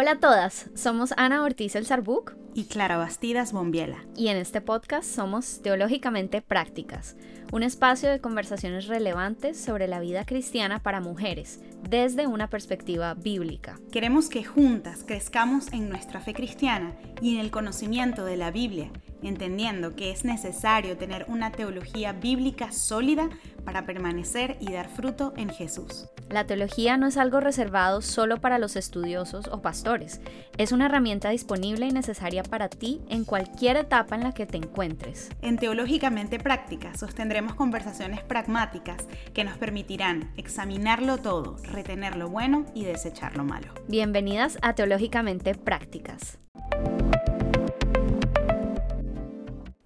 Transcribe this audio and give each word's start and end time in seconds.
Hola 0.00 0.12
a 0.12 0.20
todas, 0.20 0.70
somos 0.76 1.12
Ana 1.16 1.42
Ortiz 1.42 1.74
El 1.74 1.84
Sarbuc 1.84 2.36
y 2.54 2.66
Clara 2.66 2.98
Bastidas 2.98 3.52
Bombiela. 3.52 4.06
Y 4.16 4.28
en 4.28 4.36
este 4.36 4.60
podcast 4.60 5.12
somos 5.12 5.60
Teológicamente 5.60 6.40
Prácticas, 6.40 7.16
un 7.50 7.64
espacio 7.64 8.08
de 8.08 8.20
conversaciones 8.20 8.86
relevantes 8.86 9.60
sobre 9.60 9.88
la 9.88 9.98
vida 9.98 10.24
cristiana 10.24 10.80
para 10.84 11.00
mujeres, 11.00 11.58
desde 11.82 12.28
una 12.28 12.48
perspectiva 12.48 13.14
bíblica. 13.14 13.80
Queremos 13.90 14.28
que 14.28 14.44
juntas 14.44 15.02
crezcamos 15.04 15.72
en 15.72 15.88
nuestra 15.88 16.20
fe 16.20 16.32
cristiana 16.32 16.94
y 17.20 17.34
en 17.34 17.40
el 17.40 17.50
conocimiento 17.50 18.24
de 18.24 18.36
la 18.36 18.52
Biblia 18.52 18.92
entendiendo 19.22 19.96
que 19.96 20.10
es 20.10 20.24
necesario 20.24 20.96
tener 20.96 21.26
una 21.28 21.50
teología 21.50 22.12
bíblica 22.12 22.72
sólida 22.72 23.28
para 23.68 23.84
permanecer 23.84 24.56
y 24.60 24.72
dar 24.72 24.88
fruto 24.88 25.34
en 25.36 25.50
Jesús. 25.50 26.08
La 26.30 26.46
teología 26.46 26.96
no 26.96 27.06
es 27.06 27.18
algo 27.18 27.38
reservado 27.38 28.00
solo 28.00 28.38
para 28.38 28.58
los 28.58 28.76
estudiosos 28.76 29.46
o 29.48 29.60
pastores, 29.60 30.22
es 30.56 30.72
una 30.72 30.86
herramienta 30.86 31.28
disponible 31.28 31.84
y 31.84 31.90
necesaria 31.90 32.42
para 32.44 32.70
ti 32.70 33.02
en 33.10 33.26
cualquier 33.26 33.76
etapa 33.76 34.14
en 34.14 34.22
la 34.22 34.32
que 34.32 34.46
te 34.46 34.56
encuentres. 34.56 35.28
En 35.42 35.58
Teológicamente 35.58 36.38
Práctica 36.38 36.96
sostendremos 36.96 37.54
conversaciones 37.56 38.22
pragmáticas 38.22 39.06
que 39.34 39.44
nos 39.44 39.58
permitirán 39.58 40.32
examinarlo 40.38 41.18
todo, 41.18 41.58
retener 41.64 42.16
lo 42.16 42.30
bueno 42.30 42.64
y 42.72 42.84
desechar 42.84 43.36
lo 43.36 43.44
malo. 43.44 43.74
Bienvenidas 43.86 44.56
a 44.62 44.72
Teológicamente 44.76 45.54
Prácticas. 45.54 46.38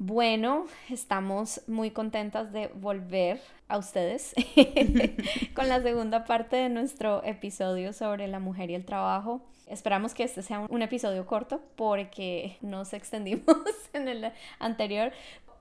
Bueno, 0.05 0.66
estamos 0.91 1.61
muy 1.69 1.92
contentas 1.92 2.52
de 2.52 2.66
volver 2.74 3.41
a 3.69 3.79
ustedes 3.79 4.34
con 5.55 5.69
la 5.69 5.80
segunda 5.80 6.24
parte 6.24 6.56
de 6.56 6.69
nuestro 6.69 7.23
episodio 7.23 7.93
sobre 7.93 8.27
la 8.27 8.41
mujer 8.41 8.69
y 8.73 8.74
el 8.74 8.84
trabajo. 8.84 9.43
Esperamos 9.69 10.12
que 10.12 10.24
este 10.24 10.43
sea 10.43 10.66
un 10.69 10.83
episodio 10.83 11.24
corto 11.24 11.63
porque 11.76 12.57
nos 12.63 12.95
extendimos 12.95 13.45
en 13.93 14.09
el 14.09 14.32
anterior, 14.59 15.13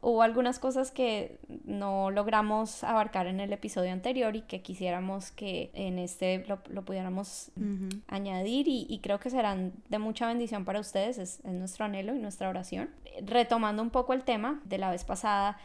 hubo 0.01 0.23
algunas 0.23 0.57
cosas 0.57 0.91
que 0.91 1.39
no 1.63 2.09
logramos 2.09 2.83
abarcar 2.83 3.27
en 3.27 3.39
el 3.39 3.53
episodio 3.53 3.91
anterior 3.91 4.35
y 4.35 4.41
que 4.41 4.61
quisiéramos 4.61 5.31
que 5.31 5.69
en 5.73 5.99
este 5.99 6.43
lo, 6.47 6.83
pudiéramos 6.83 7.51
añadir 8.07 8.67
y, 8.67 8.99
creo 9.03 9.19
que 9.19 9.29
serán 9.29 9.73
de 9.89 9.99
mucha 9.99 10.27
bendición 10.27 10.65
para 10.65 10.79
ustedes, 10.79 11.17
es 11.19 11.43
nuestro 11.45 11.85
anhelo 11.85 12.15
y 12.15 12.19
nuestra 12.19 12.49
oración. 12.49 12.89
Retomando 13.21 13.83
un 13.83 13.91
poco 13.91 14.13
el 14.13 14.23
tema 14.23 14.59
de 14.65 14.79
la 14.79 14.89
vez 14.89 15.03
pasada, 15.03 15.57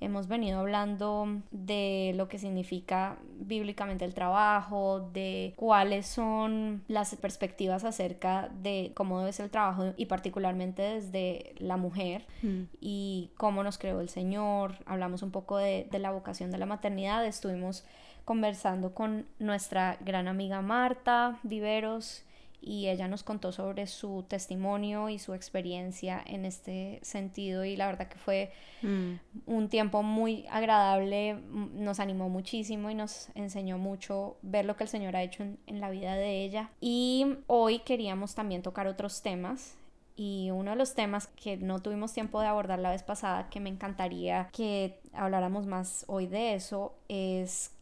hemos 0.00 0.28
venido 0.28 0.60
hablando 0.60 1.42
de 1.50 2.12
lo 2.16 2.28
que 2.28 2.38
significa 2.38 3.18
bíblicamente 3.38 4.04
el 4.04 4.14
trabajo, 4.14 5.10
de 5.12 5.52
cuáles 5.56 6.06
son 6.06 6.82
las 6.88 7.14
perspectivas 7.16 7.84
acerca 7.84 8.50
de 8.62 8.92
cómo 8.94 9.20
debe 9.20 9.32
ser 9.32 9.44
el 9.44 9.50
trabajo 9.50 9.92
y 9.96 10.06
particularmente 10.06 10.82
desde 10.82 11.54
la 11.58 11.76
mujer 11.76 12.26
mm. 12.42 12.62
y 12.80 13.30
cómo 13.36 13.62
nos 13.62 13.78
creó 13.78 14.00
el 14.00 14.08
Señor. 14.08 14.76
Hablamos 14.86 15.22
un 15.22 15.30
poco 15.30 15.58
de, 15.58 15.86
de 15.90 15.98
la 15.98 16.10
vocación 16.10 16.50
de 16.50 16.58
la 16.58 16.66
maternidad, 16.66 17.24
estuvimos 17.26 17.84
conversando 18.24 18.94
con 18.94 19.26
nuestra 19.38 19.98
gran 20.00 20.28
amiga 20.28 20.62
Marta 20.62 21.38
Viveros 21.42 22.24
y 22.62 22.88
ella 22.88 23.08
nos 23.08 23.22
contó 23.22 23.52
sobre 23.52 23.86
su 23.86 24.24
testimonio 24.28 25.08
y 25.08 25.18
su 25.18 25.34
experiencia 25.34 26.22
en 26.24 26.44
este 26.44 26.98
sentido 27.02 27.64
y 27.64 27.76
la 27.76 27.86
verdad 27.86 28.08
que 28.08 28.18
fue 28.18 28.52
mm. 28.82 29.14
un 29.46 29.68
tiempo 29.68 30.02
muy 30.02 30.46
agradable, 30.50 31.40
nos 31.50 32.00
animó 32.00 32.28
muchísimo 32.28 32.90
y 32.90 32.94
nos 32.94 33.28
enseñó 33.34 33.78
mucho 33.78 34.36
ver 34.42 34.64
lo 34.64 34.76
que 34.76 34.84
el 34.84 34.88
Señor 34.88 35.16
ha 35.16 35.22
hecho 35.22 35.42
en, 35.42 35.80
la 35.80 35.90
vida 35.90 36.14
de 36.14 36.44
ella. 36.44 36.70
Y 36.80 37.38
hoy 37.46 37.78
queríamos 37.80 38.34
también 38.34 38.62
tocar 38.62 38.86
otros 38.86 39.22
temas 39.22 39.76
y 40.14 40.50
uno 40.50 40.72
de 40.72 40.76
los 40.76 40.94
temas 40.94 41.28
que 41.28 41.56
no 41.56 41.80
tuvimos 41.80 42.12
tiempo 42.12 42.40
de 42.40 42.48
abordar 42.48 42.78
la 42.78 42.90
vez 42.90 43.02
pasada, 43.02 43.48
que 43.48 43.60
me 43.60 43.70
encantaría 43.70 44.50
que 44.52 45.00
habláramos 45.14 45.66
más 45.66 46.04
hoy 46.08 46.26
de 46.26 46.54
eso, 46.54 46.94
es 47.08 47.72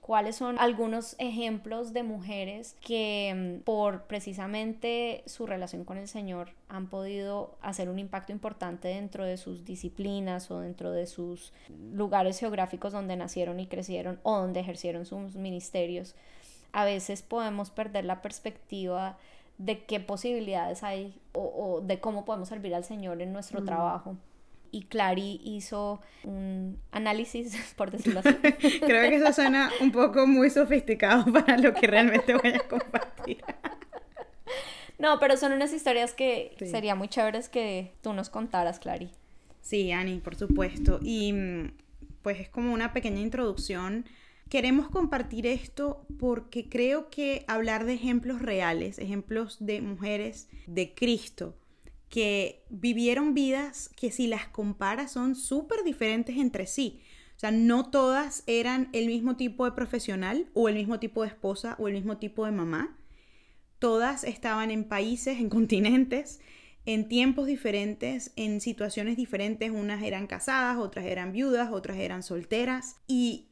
cuáles 0.00 0.36
son 0.36 0.58
algunos 0.58 1.16
ejemplos 1.18 1.92
de 1.92 2.02
mujeres 2.02 2.76
que 2.80 3.58
mm, 3.60 3.64
por 3.64 4.02
precisamente 4.02 5.22
su 5.26 5.46
relación 5.46 5.84
con 5.84 5.98
el 5.98 6.08
Señor 6.08 6.50
han 6.68 6.88
podido 6.88 7.56
hacer 7.60 7.88
un 7.88 7.98
impacto 7.98 8.32
importante 8.32 8.88
dentro 8.88 9.24
de 9.24 9.36
sus 9.36 9.64
disciplinas 9.64 10.50
o 10.50 10.60
dentro 10.60 10.90
de 10.90 11.06
sus 11.06 11.52
lugares 11.92 12.38
geográficos 12.38 12.92
donde 12.92 13.16
nacieron 13.16 13.60
y 13.60 13.66
crecieron 13.66 14.18
o 14.22 14.36
donde 14.38 14.60
ejercieron 14.60 15.06
sus 15.06 15.36
ministerios. 15.36 16.14
A 16.72 16.84
veces 16.84 17.22
podemos 17.22 17.70
perder 17.70 18.04
la 18.04 18.22
perspectiva 18.22 19.16
de 19.58 19.84
qué 19.84 20.00
posibilidades 20.00 20.82
hay 20.82 21.20
o, 21.32 21.80
de 21.82 22.00
cómo 22.00 22.24
podemos 22.24 22.48
servir 22.48 22.74
al 22.74 22.84
Señor 22.84 23.22
en 23.22 23.32
nuestro 23.32 23.60
mm. 23.60 23.64
trabajo 23.64 24.16
y 24.74 24.82
Clary 24.82 25.40
hizo 25.44 26.00
un 26.24 26.80
análisis, 26.90 27.54
por 27.76 27.92
decirlo 27.92 28.20
así. 28.20 28.34
Creo 28.80 29.08
que 29.08 29.16
eso 29.16 29.32
suena 29.32 29.70
un 29.80 29.92
poco 29.92 30.26
muy 30.26 30.50
sofisticado 30.50 31.24
para 31.32 31.56
lo 31.58 31.72
que 31.74 31.86
realmente 31.86 32.34
voy 32.34 32.52
a 32.52 32.58
compartir. 32.58 33.44
No, 34.98 35.20
pero 35.20 35.36
son 35.36 35.52
unas 35.52 35.72
historias 35.72 36.12
que 36.12 36.56
sería 36.58 36.94
muy 36.94 37.08
chéveres 37.08 37.48
que 37.48 37.92
tú 38.00 38.12
nos 38.12 38.30
contaras, 38.30 38.80
Clary. 38.80 39.10
Sí, 39.60 39.92
Ani, 39.92 40.18
por 40.18 40.34
supuesto. 40.34 40.98
Y 41.02 41.32
mm, 41.32 41.72
pues 42.22 42.40
es 42.40 42.48
como 42.48 42.72
una 42.72 42.92
pequeña 42.92 43.20
introducción. 43.20 44.06
Queremos 44.48 44.88
compartir 44.88 45.46
esto 45.46 46.04
porque 46.18 46.68
creo 46.68 47.10
que 47.10 47.44
hablar 47.46 47.84
de 47.84 47.94
ejemplos 47.94 48.42
reales, 48.42 48.98
ejemplos 48.98 49.56
de 49.60 49.80
mujeres 49.80 50.48
de 50.66 50.94
Cristo, 50.94 51.56
que 52.14 52.62
vivieron 52.70 53.34
vidas 53.34 53.90
que 53.96 54.12
si 54.12 54.28
las 54.28 54.46
comparas 54.46 55.10
son 55.10 55.34
súper 55.34 55.82
diferentes 55.82 56.36
entre 56.36 56.68
sí. 56.68 57.00
O 57.34 57.40
sea, 57.40 57.50
no 57.50 57.90
todas 57.90 58.44
eran 58.46 58.88
el 58.92 59.08
mismo 59.08 59.36
tipo 59.36 59.64
de 59.64 59.72
profesional 59.72 60.46
o 60.54 60.68
el 60.68 60.76
mismo 60.76 61.00
tipo 61.00 61.22
de 61.22 61.28
esposa 61.30 61.74
o 61.80 61.88
el 61.88 61.94
mismo 61.94 62.18
tipo 62.18 62.46
de 62.46 62.52
mamá. 62.52 62.96
Todas 63.80 64.22
estaban 64.22 64.70
en 64.70 64.84
países, 64.84 65.40
en 65.40 65.48
continentes, 65.48 66.38
en 66.86 67.08
tiempos 67.08 67.48
diferentes, 67.48 68.30
en 68.36 68.60
situaciones 68.60 69.16
diferentes. 69.16 69.72
Unas 69.72 70.00
eran 70.04 70.28
casadas, 70.28 70.78
otras 70.78 71.06
eran 71.06 71.32
viudas, 71.32 71.72
otras 71.72 71.96
eran 71.96 72.22
solteras. 72.22 72.94
Y 73.08 73.48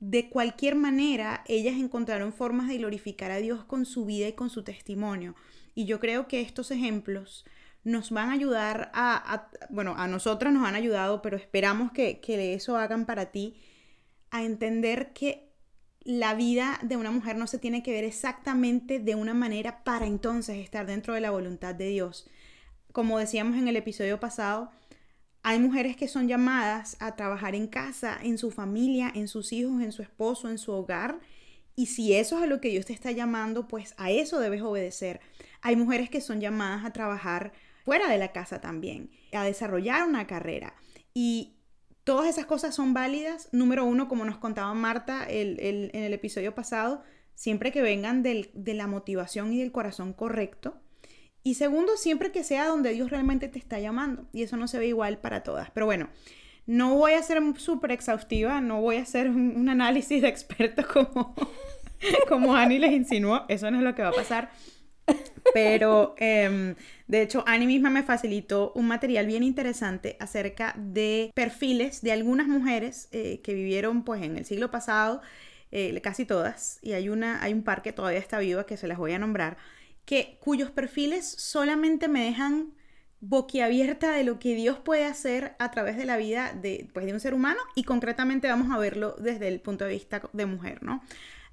de 0.00 0.28
cualquier 0.30 0.74
manera, 0.74 1.44
ellas 1.46 1.76
encontraron 1.76 2.32
formas 2.32 2.66
de 2.66 2.78
glorificar 2.78 3.30
a 3.30 3.36
Dios 3.36 3.62
con 3.62 3.86
su 3.86 4.04
vida 4.04 4.26
y 4.26 4.32
con 4.32 4.50
su 4.50 4.64
testimonio. 4.64 5.36
Y 5.76 5.84
yo 5.84 6.00
creo 6.00 6.26
que 6.26 6.40
estos 6.40 6.72
ejemplos 6.72 7.44
nos 7.84 8.10
van 8.10 8.28
a 8.28 8.32
ayudar 8.32 8.90
a, 8.94 9.48
bueno, 9.70 9.94
a 9.96 10.06
nosotras 10.06 10.52
nos 10.52 10.66
han 10.66 10.74
ayudado, 10.74 11.22
pero 11.22 11.36
esperamos 11.36 11.92
que, 11.92 12.20
que 12.20 12.54
eso 12.54 12.76
hagan 12.76 13.06
para 13.06 13.26
ti, 13.26 13.56
a 14.30 14.44
entender 14.44 15.12
que 15.12 15.50
la 16.02 16.34
vida 16.34 16.78
de 16.82 16.96
una 16.96 17.10
mujer 17.10 17.36
no 17.36 17.46
se 17.46 17.58
tiene 17.58 17.82
que 17.82 17.92
ver 17.92 18.04
exactamente 18.04 18.98
de 19.00 19.14
una 19.14 19.34
manera 19.34 19.84
para 19.84 20.06
entonces 20.06 20.58
estar 20.58 20.86
dentro 20.86 21.14
de 21.14 21.20
la 21.20 21.30
voluntad 21.30 21.74
de 21.74 21.88
Dios. 21.88 22.28
Como 22.92 23.18
decíamos 23.18 23.56
en 23.56 23.68
el 23.68 23.76
episodio 23.76 24.18
pasado, 24.18 24.70
hay 25.42 25.58
mujeres 25.58 25.96
que 25.96 26.08
son 26.08 26.28
llamadas 26.28 26.96
a 27.00 27.16
trabajar 27.16 27.54
en 27.54 27.66
casa, 27.66 28.18
en 28.22 28.38
su 28.38 28.50
familia, 28.50 29.10
en 29.14 29.28
sus 29.28 29.52
hijos, 29.52 29.82
en 29.82 29.92
su 29.92 30.02
esposo, 30.02 30.50
en 30.50 30.58
su 30.58 30.72
hogar. 30.72 31.18
Y 31.76 31.86
si 31.86 32.14
eso 32.14 32.36
es 32.38 32.44
a 32.44 32.46
lo 32.46 32.60
que 32.60 32.68
Dios 32.68 32.86
te 32.86 32.92
está 32.92 33.10
llamando, 33.10 33.68
pues 33.68 33.94
a 33.96 34.10
eso 34.10 34.38
debes 34.38 34.60
obedecer. 34.60 35.20
Hay 35.62 35.76
mujeres 35.76 36.10
que 36.10 36.20
son 36.20 36.40
llamadas 36.40 36.84
a 36.84 36.92
trabajar 36.92 37.52
fuera 37.84 38.08
de 38.08 38.18
la 38.18 38.32
casa 38.32 38.60
también, 38.60 39.10
a 39.32 39.44
desarrollar 39.44 40.06
una 40.06 40.26
carrera. 40.26 40.74
Y 41.14 41.56
todas 42.04 42.28
esas 42.28 42.46
cosas 42.46 42.74
son 42.74 42.94
válidas. 42.94 43.48
Número 43.52 43.84
uno, 43.84 44.08
como 44.08 44.24
nos 44.24 44.38
contaba 44.38 44.72
Marta 44.74 45.26
en 45.28 45.90
el 45.92 46.12
episodio 46.12 46.54
pasado, 46.54 47.02
siempre 47.34 47.72
que 47.72 47.82
vengan 47.82 48.22
de 48.22 48.74
la 48.74 48.86
motivación 48.86 49.52
y 49.52 49.58
del 49.58 49.72
corazón 49.72 50.12
correcto. 50.12 50.80
Y 51.42 51.54
segundo, 51.54 51.96
siempre 51.96 52.32
que 52.32 52.44
sea 52.44 52.66
donde 52.66 52.92
Dios 52.92 53.10
realmente 53.10 53.48
te 53.48 53.58
está 53.58 53.78
llamando. 53.78 54.26
Y 54.32 54.42
eso 54.42 54.56
no 54.56 54.68
se 54.68 54.78
ve 54.78 54.88
igual 54.88 55.18
para 55.18 55.42
todas. 55.42 55.70
Pero 55.70 55.86
bueno, 55.86 56.10
no 56.66 56.94
voy 56.96 57.12
a 57.12 57.22
ser 57.22 57.40
súper 57.56 57.92
exhaustiva, 57.92 58.60
no 58.60 58.80
voy 58.80 58.96
a 58.96 59.02
hacer 59.02 59.30
un, 59.30 59.68
análisis 59.68 60.20
de 60.20 60.28
expertos 60.28 60.86
como, 60.86 61.34
como 62.28 62.54
Annie 62.54 62.78
les 62.78 62.92
insinuó. 62.92 63.44
Eso 63.48 63.70
no 63.70 63.78
es 63.78 63.84
lo 63.84 63.94
que 63.94 64.02
va 64.02 64.10
a 64.10 64.12
pasar. 64.12 64.50
Pero, 65.54 66.14
em, 66.18 66.74
de 67.06 67.22
hecho, 67.22 67.44
Annie 67.46 67.66
misma 67.66 67.90
me 67.90 68.02
facilitó 68.02 68.72
un 68.74 68.86
material 68.86 69.26
bien 69.26 69.42
interesante 69.42 70.16
acerca 70.20 70.74
de 70.76 71.32
perfiles 71.34 72.02
de 72.02 72.12
algunas 72.12 72.46
mujeres 72.46 73.08
eh, 73.12 73.40
que 73.42 73.54
vivieron 73.54 74.04
pues 74.04 74.22
en 74.22 74.36
el 74.36 74.44
siglo 74.44 74.70
pasado, 74.70 75.20
eh, 75.72 75.98
casi 76.02 76.24
todas, 76.24 76.78
y 76.82 76.92
hay, 76.92 77.08
una, 77.08 77.42
hay 77.42 77.52
un 77.52 77.62
par 77.62 77.82
que 77.82 77.92
todavía 77.92 78.18
está 78.18 78.38
viva 78.38 78.66
que 78.66 78.76
se 78.76 78.88
las 78.88 78.98
voy 78.98 79.12
a 79.12 79.18
nombrar, 79.18 79.56
que, 80.04 80.38
cuyos 80.40 80.70
perfiles 80.70 81.26
solamente 81.26 82.08
me 82.08 82.24
dejan 82.24 82.74
boquiabierta 83.20 84.12
de 84.12 84.24
lo 84.24 84.38
que 84.38 84.54
Dios 84.54 84.78
puede 84.78 85.04
hacer 85.04 85.54
a 85.58 85.70
través 85.70 85.96
de 85.96 86.06
la 86.06 86.16
vida 86.16 86.52
de, 86.54 86.88
pues, 86.92 87.04
de 87.06 87.12
un 87.12 87.20
ser 87.20 87.34
humano 87.34 87.60
y 87.74 87.84
concretamente 87.84 88.48
vamos 88.48 88.74
a 88.74 88.78
verlo 88.78 89.14
desde 89.18 89.48
el 89.48 89.60
punto 89.60 89.84
de 89.84 89.92
vista 89.92 90.22
de 90.32 90.46
mujer, 90.46 90.82
¿no? 90.82 91.02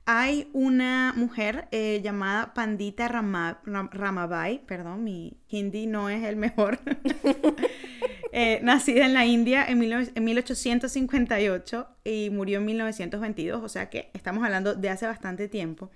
Hay 0.09 0.49
una 0.53 1.13
mujer 1.17 1.67
eh, 1.71 1.99
llamada 2.01 2.53
Pandita 2.53 3.09
Rama, 3.09 3.59
Ramabai, 3.65 4.65
perdón, 4.65 5.03
mi 5.03 5.37
hindi 5.49 5.85
no 5.85 6.09
es 6.09 6.23
el 6.23 6.37
mejor, 6.37 6.79
eh, 8.31 8.61
nacida 8.63 9.05
en 9.05 9.13
la 9.13 9.25
India 9.25 9.65
en, 9.67 9.79
1858 9.79 11.87
y 12.05 12.29
murió 12.29 12.59
en 12.59 12.65
1922, 12.65 13.61
o 13.61 13.67
sea 13.67 13.89
que 13.89 14.09
estamos 14.13 14.45
hablando 14.45 14.75
de 14.75 14.89
hace 14.89 15.05
bastante 15.05 15.49
tiempo. 15.49 15.91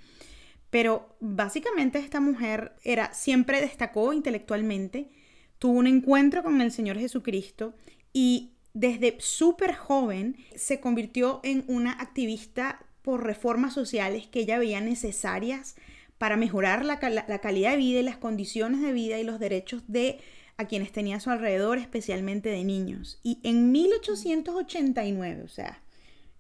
Pero 0.70 1.16
básicamente 1.22 2.00
esta 2.00 2.20
mujer 2.20 2.74
era, 2.84 3.14
siempre 3.14 3.62
destacó 3.62 4.12
intelectualmente, 4.12 5.10
tuvo 5.58 5.80
un 5.80 5.88
encuentro 5.88 6.44
con 6.44 6.60
el 6.60 6.74
Señor 6.74 7.00
Jesucristo 7.00 7.76
y 8.12 8.56
desde 8.74 9.16
súper 9.20 9.74
joven 9.74 10.36
se 10.54 10.82
convirtió 10.82 11.40
en 11.44 11.64
una 11.68 11.94
activista 11.94 12.86
por 13.02 13.24
reformas 13.26 13.74
sociales 13.74 14.28
que 14.28 14.42
ella 14.42 14.60
veía 14.60 14.82
necesarias 14.82 15.76
para 16.18 16.38
mejorar 16.38 16.86
la, 16.86 17.00
calidad 17.00 17.72
de 17.72 17.78
vida 17.78 18.00
y 18.00 18.04
las 18.04 18.18
condiciones 18.18 18.82
de 18.82 18.92
vida 18.92 19.18
y 19.18 19.24
los 19.24 19.40
derechos 19.40 19.82
de 19.88 20.20
a 20.58 20.66
quienes 20.68 20.92
tenía 20.92 21.16
a 21.16 21.20
su 21.20 21.32
alrededor, 21.32 21.80
especialmente 21.80 22.50
de 22.50 22.64
niños. 22.64 23.20
Y 23.24 23.40
en 23.42 23.72
1889, 23.72 25.42
o 25.44 25.48
sea, 25.48 25.82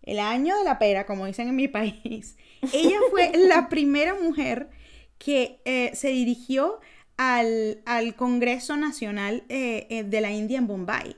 el 0.03 0.19
año 0.19 0.55
de 0.55 0.63
la 0.65 0.77
pera, 0.77 1.07
como 1.07 1.25
dicen 1.25 1.47
en 1.47 1.55
mi 1.55 1.67
país, 1.67 2.35
ella 2.73 2.97
fue 3.09 3.31
la 3.35 3.69
primera 3.69 4.13
mujer 4.13 4.69
que 5.17 5.61
eh, 5.65 5.89
se 5.95 6.09
dirigió 6.09 6.79
al, 7.17 7.81
Congreso 8.17 8.77
Nacional 8.77 9.43
eh, 9.49 9.87
eh, 9.89 10.03
de 10.03 10.21
la 10.21 10.31
India 10.31 10.59
en 10.59 10.67
Bombay. 10.67 11.15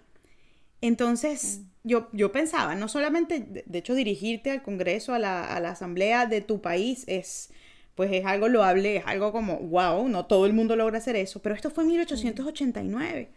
Entonces, 0.79 1.59
mm 1.59 1.72
yo, 1.83 2.07
yo 2.13 2.31
pensaba, 2.31 2.75
no 2.75 2.87
solamente, 2.87 3.63
de 3.65 3.77
hecho, 3.77 3.93
dirigirte 3.93 4.51
al 4.51 4.63
Congreso, 4.63 5.13
a 5.13 5.19
la, 5.19 5.69
asamblea 5.69 6.25
de 6.25 6.41
tu 6.41 6.61
país 6.61 7.03
es, 7.07 7.51
pues 7.95 8.11
es 8.13 8.25
algo 8.25 8.47
loable, 8.47 8.97
es 8.97 9.03
algo 9.05 9.31
como, 9.31 9.57
wow, 9.57 10.07
no 10.07 10.25
todo 10.25 10.45
el 10.45 10.53
mundo 10.53 10.75
logra 10.75 10.97
hacer 10.97 11.15
eso, 11.17 11.41
pero 11.41 11.55
esto 11.55 11.69
fue 11.69 11.83
en 11.83 11.89
1889. 11.89 13.29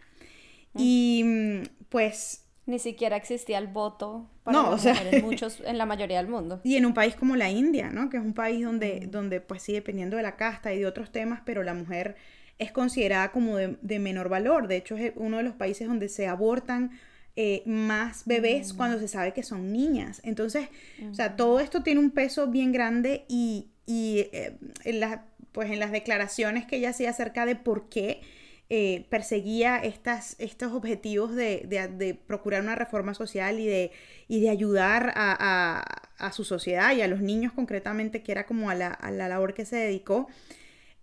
Mm. 0.73 0.79
Y 0.79 1.23
mm, 1.25 1.61
pues... 1.89 2.45
Ni 2.65 2.79
siquiera 2.79 3.15
existía 3.15 3.57
el 3.59 3.67
voto 3.67 4.29
para 4.43 4.57
no, 4.57 4.71
o 4.71 4.77
sea, 4.77 4.95
en, 5.09 5.21
muchos, 5.25 5.61
en 5.65 5.77
la 5.77 5.85
mayoría 5.85 6.17
del 6.17 6.27
mundo. 6.27 6.61
Y 6.63 6.75
en 6.75 6.85
un 6.85 6.93
país 6.93 7.15
como 7.15 7.35
la 7.35 7.49
India, 7.49 7.89
¿no? 7.91 8.09
Que 8.09 8.17
es 8.17 8.23
un 8.23 8.33
país 8.33 8.63
donde, 8.63 9.07
mm. 9.07 9.11
donde 9.11 9.41
pues 9.41 9.61
sí, 9.61 9.73
dependiendo 9.73 10.15
de 10.15 10.23
la 10.23 10.37
casta 10.37 10.73
y 10.73 10.79
de 10.79 10.85
otros 10.85 11.11
temas, 11.11 11.41
pero 11.45 11.63
la 11.63 11.73
mujer 11.73 12.15
es 12.59 12.71
considerada 12.71 13.31
como 13.31 13.57
de, 13.57 13.77
de 13.81 13.99
menor 13.99 14.29
valor. 14.29 14.67
De 14.67 14.77
hecho, 14.77 14.95
es 14.95 15.11
uno 15.15 15.37
de 15.37 15.43
los 15.43 15.55
países 15.55 15.87
donde 15.87 16.07
se 16.07 16.27
abortan 16.27 16.91
eh, 17.39 17.61
más 17.67 18.23
bebés 18.25 18.73
mm. 18.73 18.77
cuando 18.77 18.97
se 18.97 19.07
sabe 19.07 19.31
que 19.31 19.43
son 19.43 19.71
niñas. 19.71 20.21
Entonces, 20.23 20.69
o 21.07 21.13
sea, 21.13 21.35
todo 21.35 21.59
esto 21.59 21.83
tiene 21.83 21.99
un 21.99 22.09
peso 22.09 22.47
bien 22.47 22.71
grande 22.71 23.25
y, 23.27 23.67
eh, 23.85 24.57
en, 24.83 25.19
pues 25.51 25.69
en 25.69 25.79
las 25.79 25.91
declaraciones 25.91 26.65
que 26.65 26.77
ella 26.77 26.89
hacía 26.89 27.11
acerca 27.11 27.45
de 27.45 27.55
por 27.55 27.89
qué 27.89 28.21
eh, 28.71 29.05
perseguía 29.11 29.77
estas, 29.77 30.35
estos 30.39 30.73
objetivos 30.73 31.35
de, 31.35 32.19
procurar 32.25 32.63
una 32.63 32.73
reforma 32.73 33.13
social 33.13 33.59
y 33.59 33.67
de, 33.67 33.91
y 34.27 34.41
de 34.41 34.49
ayudar 34.49 35.13
a, 35.15 36.31
su 36.33 36.43
sociedad 36.43 36.95
y 36.95 37.03
a 37.03 37.07
los 37.07 37.21
niños 37.21 37.53
concretamente, 37.53 38.23
que 38.23 38.31
era 38.31 38.47
como 38.47 38.71
a 38.71 38.73
la, 38.73 38.87
a 38.87 39.11
la 39.11 39.29
labor 39.29 39.53
que 39.53 39.63
se 39.63 39.75
dedicó, 39.75 40.27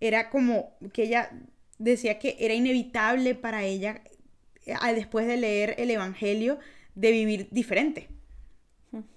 era 0.01 0.29
como 0.29 0.75
que 0.91 1.03
ella 1.03 1.31
decía 1.77 2.19
que 2.19 2.35
era 2.39 2.53
inevitable 2.53 3.35
para 3.35 3.63
ella 3.63 4.01
después 4.93 5.27
de 5.27 5.37
leer 5.37 5.75
el 5.77 5.91
Evangelio, 5.91 6.59
de 6.95 7.11
vivir 7.11 7.47
diferente. 7.51 8.09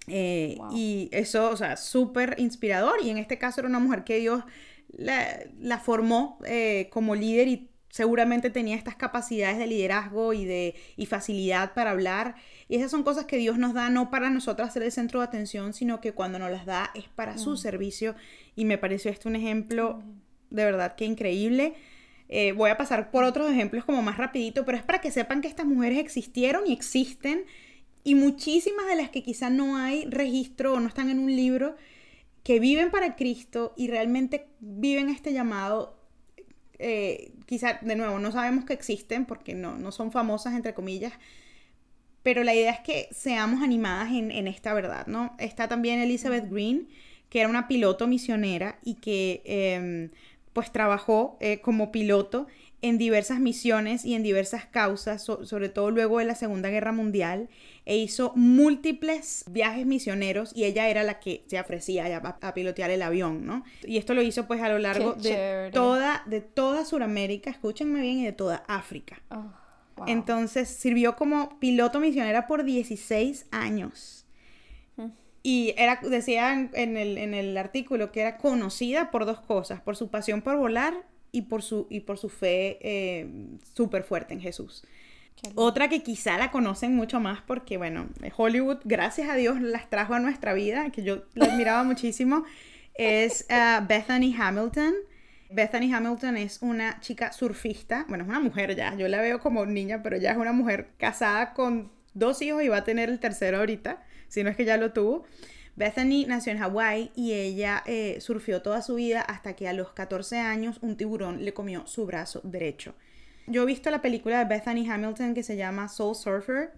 Eh, 0.09 0.59
y 0.73 1.09
eso, 1.13 1.51
o 1.51 1.57
sea, 1.57 1.77
súper 1.77 2.35
inspirador. 2.39 2.97
Y 3.03 3.11
en 3.11 3.19
este 3.19 3.39
caso 3.39 3.61
era 3.61 3.69
una 3.69 3.79
mujer 3.79 4.05
que 4.05 4.19
Dios 4.19 4.45
la, 4.97 5.79
formó 5.79 6.39
eh, 6.47 6.89
como 6.93 7.15
líder 7.15 7.49
y 7.49 7.71
seguramente 7.91 8.51
tenía 8.51 8.77
estas 8.77 8.97
capacidades 8.97 9.59
de 9.59 9.67
liderazgo 9.67 10.33
y 10.33 10.45
de 10.45 10.75
y 10.97 11.07
facilidad 11.07 11.75
para 11.75 11.91
hablar. 11.91 12.37
Y 12.69 12.77
esas 12.77 12.91
son 12.91 13.03
cosas 13.03 13.25
que 13.25 13.37
Dios 13.37 13.59
nos 13.59 13.75
da 13.75 13.89
no 13.91 14.11
para 14.11 14.31
nosotras 14.31 14.73
ser 14.73 14.83
el 14.83 14.93
centro 14.93 15.21
de 15.21 15.27
atención, 15.27 15.73
sino 15.73 16.01
que 16.01 16.13
cuando 16.13 16.39
nos 16.39 16.51
las 16.51 16.67
da 16.67 16.91
es 16.95 17.05
para 17.09 17.39
su 17.39 17.57
servicio. 17.57 18.15
Y 18.55 18.65
me 18.65 18.79
pareció 18.79 19.11
esto 19.11 19.29
un 19.29 19.37
ejemplo 19.37 20.03
de 20.51 20.65
verdad 20.65 20.95
que 20.97 21.05
increíble. 21.05 21.75
Eh, 22.29 22.53
voy 22.53 22.71
a 22.71 22.77
pasar 22.77 23.11
por 23.11 23.25
otros 23.25 23.51
ejemplos 23.51 23.85
como 23.85 24.03
más 24.03 24.19
rapidito, 24.19 24.65
pero 24.65 24.77
es 24.77 24.85
para 24.85 25.01
que 25.01 25.11
sepan 25.11 25.41
que 25.41 25.49
estas 25.49 25.67
mujeres 25.67 25.99
existieron 25.99 26.67
y 26.67 26.73
existen 26.73 27.45
y 28.05 28.15
muchísimas 28.15 28.87
de 28.87 28.97
las 28.97 29.11
que 29.11 29.23
quizá 29.23 29.51
no 29.51 29.77
hay 29.77 30.07
registro 30.07 30.75
o 30.75 30.81
no 30.81 30.89
están 30.89 31.11
en 31.11 31.19
un 31.19 31.35
libro, 31.35 31.77
que 32.43 32.61
viven 32.61 32.91
para 32.91 33.17
Cristo 33.17 33.75
y 33.77 33.89
realmente 33.89 34.47
viven 34.61 35.11
este 35.11 35.33
llamado, 35.33 35.99
eh, 36.79 37.33
quizá 37.47 37.79
de 37.83 37.97
nuevo 37.97 38.19
no 38.19 38.33
sabemos 38.33 38.65
que 38.65 38.73
existen 38.73 39.27
porque 39.27 39.55
no, 39.55 39.77
no 39.77 39.93
son 39.93 40.13
famosas 40.13 40.55
entre 40.55 40.73
comillas, 40.73 41.13
pero 42.23 42.45
la 42.45 42.55
idea 42.55 42.73
es 42.73 42.81
que 42.81 43.09
seamos 43.11 43.63
animadas 43.63 44.13
en, 44.13 44.31
en 44.31 44.49
esta 44.49 44.73
verdad, 44.75 45.07
¿no? 45.07 45.35
Está 45.39 45.69
también 45.69 46.01
Elizabeth 46.01 46.51
Green, 46.51 46.89
que 47.29 47.41
era 47.41 47.49
una 47.49 47.69
piloto 47.69 48.07
misionera 48.07 48.79
y 48.83 48.95
que 48.95 49.43
em, 49.45 50.11
pues 50.59 50.73
trabajó 50.73 51.37
eh, 51.39 51.61
como 51.61 51.93
piloto 51.93 52.49
en 52.83 52.99
diversas 52.99 53.39
misiones 53.39 54.05
y 54.05 54.17
en 54.17 54.25
diversas 54.25 54.67
causas, 54.67 55.23
sobre 55.23 55.69
todo 55.69 55.93
luego 55.93 56.19
de 56.19 56.25
la 56.25 56.35
Segunda 56.35 56.69
Guerra 56.69 56.91
Mundial, 56.91 57.49
e 57.87 57.97
hizo 57.97 58.33
múltiples 58.35 59.45
viajes 59.49 59.87
misioneros 59.87 60.51
y 60.57 60.65
ella 60.65 60.89
era 60.89 61.05
la 61.05 61.21
que 61.21 61.45
se 61.47 61.61
ofrecía 61.61 62.37
a, 62.43 62.55
pilotear 62.55 62.91
el 62.91 63.03
avión, 63.03 63.47
¿no? 63.47 63.63
Y 63.85 63.99
esto 63.99 64.15
lo 64.15 64.23
hizo 64.23 64.49
pues 64.49 64.61
a 64.61 64.69
lo 64.69 64.81
largo 64.81 65.13
de 65.13 65.71
toda, 65.73 66.25
de 66.27 66.41
toda 66.41 66.85
Sudamérica, 66.85 67.51
escúchenme 67.51 68.01
bien, 68.01 68.19
y 68.19 68.25
de 68.25 68.33
toda 68.33 68.65
África. 68.67 69.23
Oh, 69.31 70.07
Entonces 70.09 70.69
sirvió 70.69 71.15
como 71.15 71.61
piloto 71.61 72.01
misionera 72.01 72.49
por 72.49 72.65
16 72.65 73.47
años. 73.53 74.18
Y 75.49 75.73
era, 75.79 75.99
decía 76.03 76.53
en 76.75 76.99
el, 76.99 77.17
en 77.17 77.33
el 77.33 77.57
artículo 77.57 78.13
que 78.13 78.21
era 78.21 78.37
conocida 78.37 79.11
por 79.11 79.25
dos 79.25 79.41
cosas, 79.41 79.81
por 79.81 79.97
su 79.97 80.11
pasión 80.11 80.43
por 80.43 80.59
volar 80.59 81.07
y 81.33 81.41
por 81.41 81.63
su, 81.63 81.87
y 81.89 82.01
por 82.01 82.19
su 82.19 82.29
fe 82.29 82.77
eh, 82.83 83.31
súper 83.73 84.03
fuerte 84.03 84.35
en 84.35 84.43
Jesús. 84.43 84.85
Otra 85.55 85.89
que 85.89 86.03
quizá 86.03 86.37
la 86.37 86.51
conocen 86.51 86.95
mucho 86.95 87.19
más 87.19 87.41
porque, 87.41 87.79
bueno, 87.79 88.09
Hollywood, 88.37 88.81
gracias 88.85 89.31
a 89.31 89.37
Dios, 89.37 89.59
las 89.59 89.89
trajo 89.89 90.13
a 90.13 90.21
nuestra 90.21 90.53
vida, 90.53 90.91
que 90.91 91.03
yo 91.03 91.23
la 91.33 91.47
admiraba 91.47 91.83
muchísimo, 91.93 92.45
es 92.93 93.47
uh, 93.49 93.87
Bethany 93.87 94.35
Hamilton. 94.39 94.93
Bethany 95.49 95.91
Hamilton 95.91 96.37
es 96.37 96.59
una 96.61 97.01
chica 97.01 97.33
surfista, 97.33 98.05
bueno, 98.11 98.25
es 98.25 98.29
una 98.29 98.41
mujer 98.41 98.77
ya, 98.77 98.95
yo 98.97 99.09
la 99.09 99.23
veo 99.23 99.41
como 99.41 99.65
niña, 99.65 100.03
pero 100.03 100.19
ya 100.19 100.33
es 100.33 100.37
una 100.37 100.53
mujer 100.53 100.91
casada 100.99 101.55
con 101.55 101.91
dos 102.13 102.43
hijos 102.43 102.63
y 102.63 102.69
va 102.69 102.77
a 102.77 102.85
tener 102.85 103.09
el 103.09 103.19
tercero 103.19 103.61
ahorita 103.61 104.03
si 104.29 104.43
no 104.43 104.51
es 104.51 104.57
que 104.57 104.65
ya 104.65 104.77
lo 104.77 104.93
tuvo. 104.93 105.25
Bethany 105.79 106.27
nació 106.27 106.53
en 106.53 106.59
Hawái 106.59 107.13
y 107.15 107.35
ella 107.35 107.85
eh, 107.87 108.19
surfió 108.21 108.63
toda 108.63 108.83
su 108.83 108.97
vida 108.97 109.21
hasta 109.21 109.55
que 109.55 109.69
a 109.69 109.73
los 109.73 109.93
14 109.93 110.39
años 110.39 110.79
un 110.83 110.97
tiburón 110.97 111.45
le 111.45 111.55
comió 111.55 111.87
su 111.87 112.05
brazo 112.05 112.41
derecho. 112.43 112.95
Yo 113.47 113.63
he 113.63 113.67
visto 113.67 113.89
la 113.91 114.03
película 114.03 114.41
de 114.41 114.45
Bethany 114.45 114.91
Hamilton 114.91 115.35
que 115.35 115.45
se 115.45 115.57
llama 115.57 115.89
Soul 115.89 116.17
Surfer. 116.17 116.73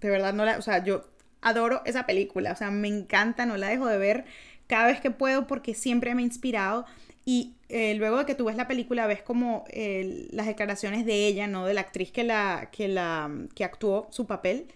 De 0.00 0.10
verdad, 0.10 0.34
no 0.34 0.44
la, 0.44 0.58
o 0.58 0.62
sea, 0.62 0.82
yo 0.82 1.04
adoro 1.40 1.82
esa 1.86 2.06
película, 2.06 2.52
o 2.52 2.56
sea, 2.56 2.72
me 2.72 2.88
encanta, 2.88 3.46
no 3.46 3.56
la 3.56 3.68
dejo 3.68 3.86
de 3.86 3.98
ver 3.98 4.24
cada 4.66 4.86
vez 4.88 5.00
que 5.00 5.12
puedo 5.12 5.46
porque 5.46 5.72
siempre 5.74 6.14
me 6.16 6.22
ha 6.22 6.24
inspirado. 6.24 6.86
Y 7.24 7.54
eh, 7.68 7.94
luego 7.94 8.18
de 8.18 8.26
que 8.26 8.34
tú 8.34 8.46
ves 8.46 8.56
la 8.56 8.66
película, 8.66 9.06
ves 9.06 9.22
como 9.22 9.64
eh, 9.68 10.26
las 10.32 10.46
declaraciones 10.46 11.06
de 11.06 11.26
ella, 11.26 11.46
¿no? 11.46 11.66
De 11.66 11.74
la 11.74 11.82
actriz 11.82 12.10
que, 12.10 12.24
la, 12.24 12.68
que, 12.72 12.88
la, 12.88 13.30
que 13.54 13.64
actuó 13.64 14.08
su 14.10 14.26
papel 14.26 14.66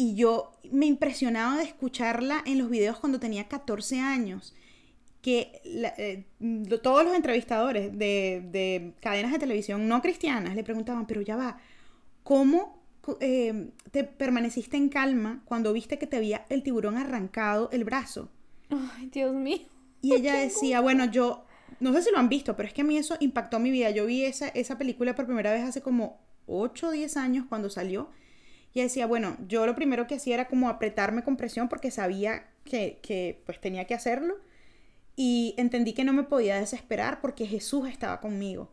y 0.00 0.14
yo 0.14 0.52
me 0.72 0.86
impresionaba 0.86 1.58
de 1.58 1.64
escucharla 1.64 2.42
en 2.46 2.56
los 2.56 2.70
videos 2.70 2.98
cuando 2.98 3.20
tenía 3.20 3.48
14 3.48 4.00
años, 4.00 4.54
que 5.20 5.60
eh, 5.62 6.24
todos 6.82 7.04
los 7.04 7.14
entrevistadores 7.14 7.98
de, 7.98 8.94
cadenas 9.00 9.30
de 9.30 9.38
televisión 9.38 9.88
no 9.88 10.00
cristianas 10.00 10.54
le 10.54 10.64
preguntaban, 10.64 11.06
pero 11.06 11.20
ya 11.20 11.36
va, 11.36 11.58
¿cómo 12.22 12.82
eh, 13.20 13.68
te 13.90 14.04
permaneciste 14.04 14.78
en 14.78 14.88
calma 14.88 15.42
cuando 15.44 15.74
viste 15.74 15.98
que 15.98 16.06
te 16.06 16.16
había 16.16 16.46
el 16.48 16.62
tiburón 16.62 16.96
arrancado 16.96 17.68
el 17.70 17.84
brazo? 17.84 18.30
Ay, 18.70 19.10
Dios 19.12 19.34
mío. 19.34 19.58
Y 20.00 20.14
ella 20.14 20.36
decía, 20.36 20.80
bueno, 20.80 21.04
yo, 21.04 21.44
no 21.78 21.92
sé 21.92 22.00
si 22.00 22.10
lo 22.10 22.16
han 22.16 22.30
visto, 22.30 22.56
pero 22.56 22.68
es 22.68 22.72
que 22.72 22.80
a 22.80 22.84
mí 22.84 22.96
eso 22.96 23.18
impactó 23.20 23.58
mi 23.58 23.70
vida. 23.70 23.90
Yo 23.90 24.06
vi 24.06 24.24
esa, 24.24 24.48
esa 24.48 24.78
película 24.78 25.14
por 25.14 25.26
primera 25.26 25.52
vez 25.52 25.62
hace 25.62 25.82
como 25.82 26.22
8 26.46 26.88
o 26.88 26.90
10 26.90 27.18
años 27.18 27.44
cuando 27.50 27.68
salió 27.68 28.08
y 28.72 28.82
decía, 28.82 29.06
bueno, 29.06 29.36
yo 29.48 29.66
lo 29.66 29.74
primero 29.74 30.06
que 30.06 30.16
hacía 30.16 30.34
era 30.34 30.48
como 30.48 30.68
apretarme 30.68 31.24
con 31.24 31.36
presión 31.36 31.68
porque 31.68 31.90
sabía 31.90 32.46
que, 32.64 33.00
que 33.02 33.42
pues 33.46 33.60
tenía 33.60 33.86
que 33.86 33.94
hacerlo. 33.94 34.36
Y 35.16 35.54
entendí 35.58 35.92
que 35.92 36.04
no 36.04 36.12
me 36.12 36.22
podía 36.22 36.56
desesperar 36.56 37.20
porque 37.20 37.46
Jesús 37.46 37.88
estaba 37.88 38.20
conmigo. 38.20 38.70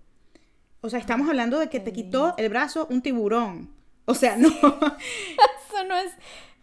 O 0.81 0.89
sea, 0.89 0.99
estamos 0.99 1.27
hablando 1.27 1.59
de 1.59 1.69
que 1.69 1.79
te 1.79 1.91
quitó 1.91 2.35
el 2.37 2.49
brazo 2.49 2.87
un 2.89 3.01
tiburón. 3.01 3.73
O 4.05 4.13
sea, 4.13 4.37
no. 4.37 4.47
Eso 5.67 5.83
no 5.87 5.97
es 5.97 6.13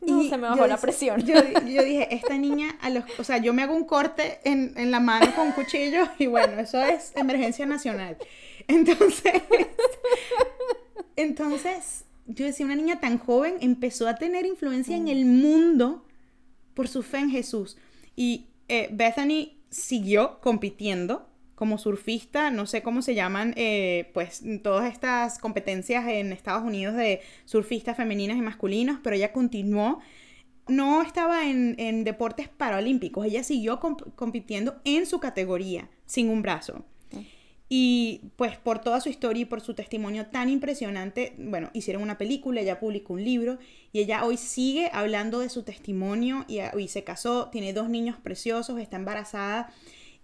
No, 0.00 0.23
se 0.23 0.38
me 0.38 0.49
bajó 0.49 0.67
la 0.67 0.79
presión. 0.79 1.21
Yo, 1.26 1.43
dije, 1.43 2.14
esta 2.14 2.38
niña, 2.38 2.79
a 2.81 2.91
los, 2.91 3.05
o 3.19 3.25
sea, 3.25 3.38
yo 3.38 3.53
me 3.53 3.62
hago 3.62 3.75
un 3.75 3.85
corte 3.85 4.41
en, 4.45 4.73
en 4.76 4.91
la 4.91 5.00
mano 5.00 5.35
con 5.35 5.49
un 5.49 5.53
cuchillo 5.53 6.09
y 6.19 6.26
bueno, 6.26 6.61
eso 6.61 6.81
es 6.81 7.12
emergencia 7.17 7.67
nacional. 7.67 8.17
Entonces, 8.69 9.43
entonces, 11.17 12.05
yo 12.26 12.45
decía, 12.45 12.66
una 12.66 12.76
niña 12.76 13.00
tan 13.00 13.19
joven 13.19 13.57
empezó 13.61 14.09
a 14.09 14.16
tener 14.16 14.47
influencia 14.47 14.97
en 14.97 15.09
el 15.09 15.26
mundo 15.26 16.04
por 16.75 16.88
su 16.88 17.02
fe 17.02 17.19
en 17.19 17.31
Jesús. 17.31 17.76
Y 18.16 18.47
eh, 18.69 18.88
Bethany 18.93 19.59
siguió 19.71 20.40
compitiendo 20.40 21.28
como 21.54 21.78
surfista, 21.78 22.50
no 22.50 22.66
sé 22.66 22.83
cómo 22.83 23.02
se 23.02 23.14
llaman, 23.14 23.54
eh, 23.57 24.11
pues 24.12 24.43
todas 24.62 24.93
estas 24.93 25.38
competencias 25.38 26.07
en 26.09 26.33
Estados 26.33 26.64
Unidos 26.64 26.97
de 26.97 27.21
surfistas 27.45 27.97
femeninas 27.97 28.37
y 28.37 28.40
masculinos, 28.40 28.99
pero 29.02 29.16
ella 29.16 29.33
continuó. 29.33 30.00
No 30.66 31.02
estaba 31.02 31.47
en, 31.47 32.04
deportes 32.04 32.49
paralímpicos, 32.49 33.26
ella 33.26 33.45
siguió 33.45 33.81
compitiendo 33.81 34.81
en 34.85 35.04
su 35.04 35.21
categoría, 35.21 35.90
sin 36.07 36.31
un 36.31 36.40
brazo. 36.40 36.85
Y 37.76 38.21
pues 38.37 38.57
por 38.57 38.78
toda 38.78 39.00
su 39.00 39.09
historia 39.09 39.43
y 39.43 39.47
por 39.47 39.61
su 39.61 39.75
testimonio 39.75 40.26
tan 40.26 40.49
impresionante, 40.49 41.35
bueno, 41.38 41.71
hicieron 41.73 42.04
una 42.04 42.19
película, 42.19 42.61
ella 42.61 42.78
publicó 42.78 43.14
un 43.14 43.25
libro 43.25 43.59
y 43.93 43.99
ella 43.99 44.25
hoy 44.25 44.37
sigue 44.37 44.90
hablando 44.93 45.40
de 45.40 45.49
su 45.49 45.64
testimonio 45.64 46.45
y 46.47 46.61
hoy 46.73 46.87
se 46.87 47.02
casó, 47.02 47.49
tiene 47.50 47.73
dos 47.73 47.88
niños 47.88 48.16
preciosos, 48.16 48.78
está 48.78 48.95
embarazada 48.95 49.75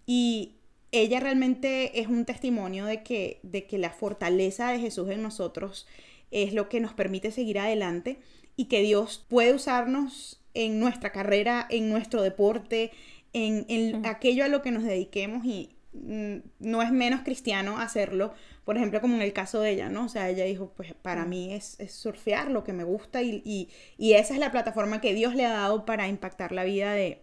y 0.07 0.52
ella 0.92 1.19
realmente 1.19 1.99
es 1.99 2.07
un 2.07 2.25
testimonio 2.25 2.85
de 2.85 3.02
que, 3.02 3.40
de 3.42 3.66
que 3.66 3.78
la 3.78 3.90
fortaleza 3.90 4.71
de 4.71 4.78
Jesús 4.78 5.11
en 5.11 5.21
nosotros 5.21 5.88
es 6.30 6.54
lo 6.54 6.69
que 6.69 6.78
nos 6.78 6.92
permite 6.92 7.33
seguir 7.33 7.59
adelante 7.59 8.21
y 8.54 8.66
que 8.66 8.80
Dios 8.80 9.26
puede 9.28 9.54
usarnos 9.54 10.40
en 10.54 10.78
nuestra 10.78 11.11
carrera, 11.11 11.66
en 11.69 11.90
nuestro 11.90 12.23
deporte, 12.23 12.92
en, 13.33 13.66
en 13.66 14.07
aquello 14.07 14.45
a 14.45 14.49
lo 14.49 14.62
que 14.62 14.71
nos 14.71 14.85
dediquemos 14.85 15.45
y 15.45 15.71
no 15.92 16.82
es 16.82 16.92
menos 16.92 17.23
cristiano 17.23 17.78
hacerlo, 17.78 18.32
por 18.64 18.76
ejemplo, 18.76 19.00
como 19.00 19.16
en 19.16 19.23
el 19.23 19.32
caso 19.32 19.61
de 19.61 19.70
ella, 19.70 19.88
¿no? 19.88 20.04
O 20.04 20.09
sea, 20.09 20.28
ella 20.28 20.44
dijo, 20.44 20.73
pues 20.76 20.94
para 20.94 21.25
mí 21.25 21.52
es, 21.52 21.78
surfear 21.88 22.50
lo 22.50 22.62
que 22.62 22.73
me 22.73 22.85
gusta 22.85 23.23
y, 23.23 23.68
esa 23.99 24.35
es 24.35 24.40
la 24.40 24.52
plataforma 24.52 25.00
que 25.00 25.14
Dios 25.14 25.35
le 25.35 25.47
ha 25.47 25.52
dado 25.52 25.85
para 25.85 26.06
impactar 26.06 26.52
la 26.52 26.64
vida 26.64 26.92
de, 26.92 27.23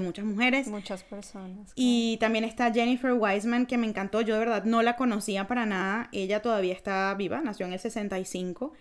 muchas 0.00 0.24
mujeres. 0.24 0.66
Muchas 0.66 1.04
personas. 1.04 1.72
Y 1.76 2.16
también 2.18 2.44
está 2.44 2.72
Jennifer 2.72 3.12
Wiseman, 3.12 3.66
que 3.66 3.78
me 3.78 3.86
encantó, 3.86 4.22
yo 4.22 4.34
de 4.34 4.40
verdad 4.40 4.64
no 4.64 4.82
la 4.82 4.96
conocía 4.96 5.46
para 5.46 5.66
nada, 5.66 6.08
ella 6.12 6.42
todavía 6.42 6.74
está 6.74 7.14
viva, 7.14 7.40
nació 7.42 7.66
en 7.66 7.74
el 7.74 7.78
65. 7.78 8.72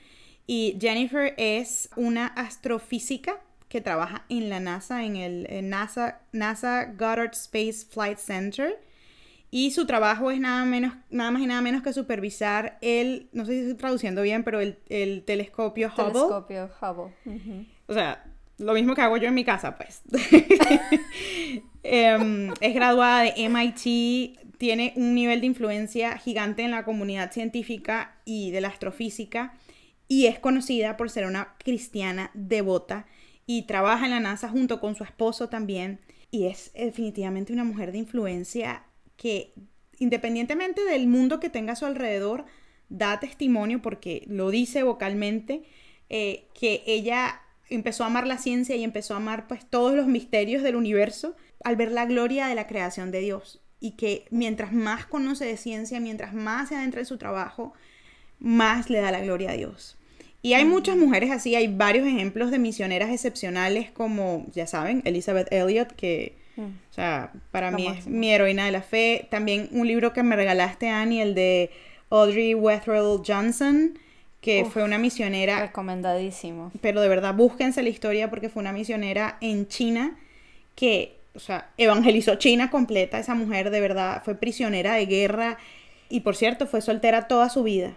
Y 0.47 0.77
Jennifer 0.81 1.33
es 1.37 1.89
una 1.95 2.27
astrofísica 2.27 3.39
que 3.69 3.81
trabaja 3.81 4.25
en 4.29 4.49
la 4.49 4.59
NASA, 4.59 5.03
en 5.03 5.15
el 5.15 5.69
NASA, 5.69 6.21
NASA 6.31 6.85
Goddard 6.97 7.33
Space 7.33 7.85
Flight 7.89 8.17
Center 8.17 8.79
y 9.55 9.69
su 9.69 9.85
trabajo 9.85 10.31
es 10.31 10.39
nada, 10.39 10.65
menos, 10.65 10.95
nada 11.11 11.29
más 11.29 11.43
y 11.43 11.45
nada 11.45 11.61
menos 11.61 11.83
que 11.83 11.93
supervisar 11.93 12.79
el, 12.81 13.29
no 13.33 13.45
sé 13.45 13.51
si 13.51 13.59
estoy 13.59 13.75
traduciendo 13.75 14.23
bien, 14.23 14.43
pero 14.43 14.59
el, 14.59 15.23
telescopio 15.27 15.89
Hubble. 15.89 16.05
Telescopio 16.05 16.71
Hubble. 16.81 17.67
O 17.85 17.93
sea, 17.93 18.25
lo 18.57 18.73
mismo 18.73 18.95
que 18.95 19.01
hago 19.01 19.15
yo 19.17 19.27
en 19.27 19.35
mi 19.35 19.45
casa, 19.45 19.77
pues. 19.77 20.01
Em, 21.83 22.51
es 22.61 22.73
graduada 22.73 23.21
de 23.21 23.47
MIT, 23.47 24.57
tiene 24.57 24.93
un 24.95 25.13
nivel 25.13 25.41
de 25.41 25.45
influencia 25.45 26.17
gigante 26.17 26.63
en 26.63 26.71
la 26.71 26.83
comunidad 26.83 27.31
científica 27.31 28.15
y 28.25 28.49
de 28.49 28.61
la 28.61 28.69
astrofísica 28.69 29.53
y 30.07 30.25
es 30.25 30.39
conocida 30.39 30.97
por 30.97 31.11
ser 31.11 31.27
una 31.27 31.53
cristiana 31.59 32.31
devota 32.33 33.05
y 33.45 33.67
trabaja 33.67 34.05
en 34.05 34.11
la 34.11 34.19
NASA 34.19 34.49
junto 34.49 34.79
con 34.79 34.95
su 34.95 35.03
esposo 35.03 35.47
también 35.49 35.99
y 36.31 36.47
es 36.47 36.71
definitivamente 36.73 37.53
una 37.53 37.65
mujer 37.65 37.91
de 37.91 37.99
influencia 37.99 38.85
que 39.17 39.53
independientemente 39.99 40.83
del 40.83 41.07
mundo 41.07 41.39
que 41.39 41.49
tenga 41.49 41.73
a 41.73 41.75
su 41.77 41.85
alrededor, 41.85 42.45
da 42.89 43.19
testimonio 43.19 43.81
porque 43.81 44.23
lo 44.27 44.51
dice 44.51 44.83
vocalmente, 44.83 45.63
eh, 46.09 46.45
que 46.53 46.83
ella 46.85 47.41
empezó 47.69 48.03
a 48.03 48.07
amar 48.07 48.27
la 48.27 48.37
ciencia 48.37 48.75
y 48.75 48.83
empezó 48.83 49.13
a 49.13 49.17
amar 49.17 49.47
pues 49.47 49.65
todos 49.65 49.95
los 49.95 50.05
misterios 50.07 50.61
del 50.61 50.75
universo 50.75 51.35
al 51.63 51.75
ver 51.75 51.91
la 51.91 52.05
gloria 52.05 52.47
de 52.47 52.55
la 52.55 52.67
creación 52.67 53.11
de 53.11 53.21
Dios 53.21 53.61
y 53.79 53.91
que 53.91 54.25
mientras 54.29 54.73
más 54.73 55.05
conoce 55.05 55.45
de 55.45 55.57
ciencia, 55.57 55.99
mientras 55.99 56.33
más 56.33 56.69
se 56.69 56.75
adentra 56.75 57.01
en 57.01 57.07
su 57.07 57.17
trabajo, 57.17 57.73
más 58.39 58.89
le 58.89 58.99
da 58.99 59.11
la 59.11 59.21
gloria 59.21 59.51
a 59.51 59.53
Dios. 59.53 59.97
Y 60.41 60.53
hay 60.53 60.65
muchas 60.65 60.97
mujeres 60.97 61.31
así, 61.31 61.55
hay 61.55 61.67
varios 61.67 62.05
ejemplos 62.05 62.51
de 62.51 62.59
misioneras 62.59 63.09
excepcionales 63.11 63.91
como, 63.91 64.45
ya 64.51 64.67
saben, 64.67 65.01
Elizabeth 65.05 65.51
Elliot, 65.51 65.93
que 65.93 66.35
Mm. 66.35 66.42
O 66.57 66.93
sea, 66.93 67.31
para 67.51 67.71
mí 67.71 67.87
es 67.87 68.07
mi 68.07 68.31
heroína 68.31 68.65
de 68.65 68.71
la 68.71 68.81
fe. 68.81 69.27
También 69.31 69.69
un 69.71 69.87
libro 69.87 70.13
que 70.13 70.23
me 70.23 70.35
regalaste, 70.35 70.89
Annie, 70.89 71.21
el 71.21 71.33
de 71.33 71.71
Audrey 72.09 72.53
Wethrell 72.53 73.21
Johnson, 73.25 73.97
que 74.39 74.65
fue 74.65 74.83
una 74.83 74.97
misionera. 74.97 75.61
Recomendadísimo. 75.61 76.71
Pero 76.81 77.01
de 77.01 77.07
verdad, 77.07 77.33
búsquense 77.33 77.81
la 77.81 77.89
historia 77.89 78.29
porque 78.29 78.49
fue 78.49 78.61
una 78.61 78.71
misionera 78.71 79.37
en 79.41 79.67
China 79.67 80.19
que, 80.75 81.17
o 81.33 81.39
sea, 81.39 81.71
evangelizó 81.77 82.35
China 82.35 82.69
completa. 82.69 83.17
Esa 83.17 83.35
mujer 83.35 83.71
de 83.71 83.79
verdad 83.79 84.21
fue 84.23 84.35
prisionera 84.35 84.93
de 84.93 85.05
guerra 85.05 85.57
y, 86.09 86.19
por 86.19 86.35
cierto, 86.35 86.67
fue 86.67 86.81
soltera 86.81 87.27
toda 87.27 87.49
su 87.49 87.63
vida. 87.63 87.95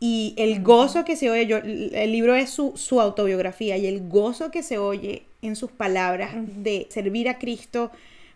Y 0.00 0.34
el 0.36 0.62
gozo 0.62 1.04
que 1.04 1.16
se 1.16 1.30
oye, 1.30 1.46
yo, 1.46 1.58
el 1.58 2.12
libro 2.12 2.34
es 2.34 2.50
su, 2.50 2.72
su 2.76 3.00
autobiografía 3.00 3.76
y 3.76 3.86
el 3.86 4.08
gozo 4.08 4.50
que 4.50 4.62
se 4.62 4.78
oye 4.78 5.27
en 5.42 5.56
sus 5.56 5.70
palabras 5.70 6.30
de 6.34 6.86
servir 6.90 7.28
a 7.28 7.38
Cristo, 7.38 7.90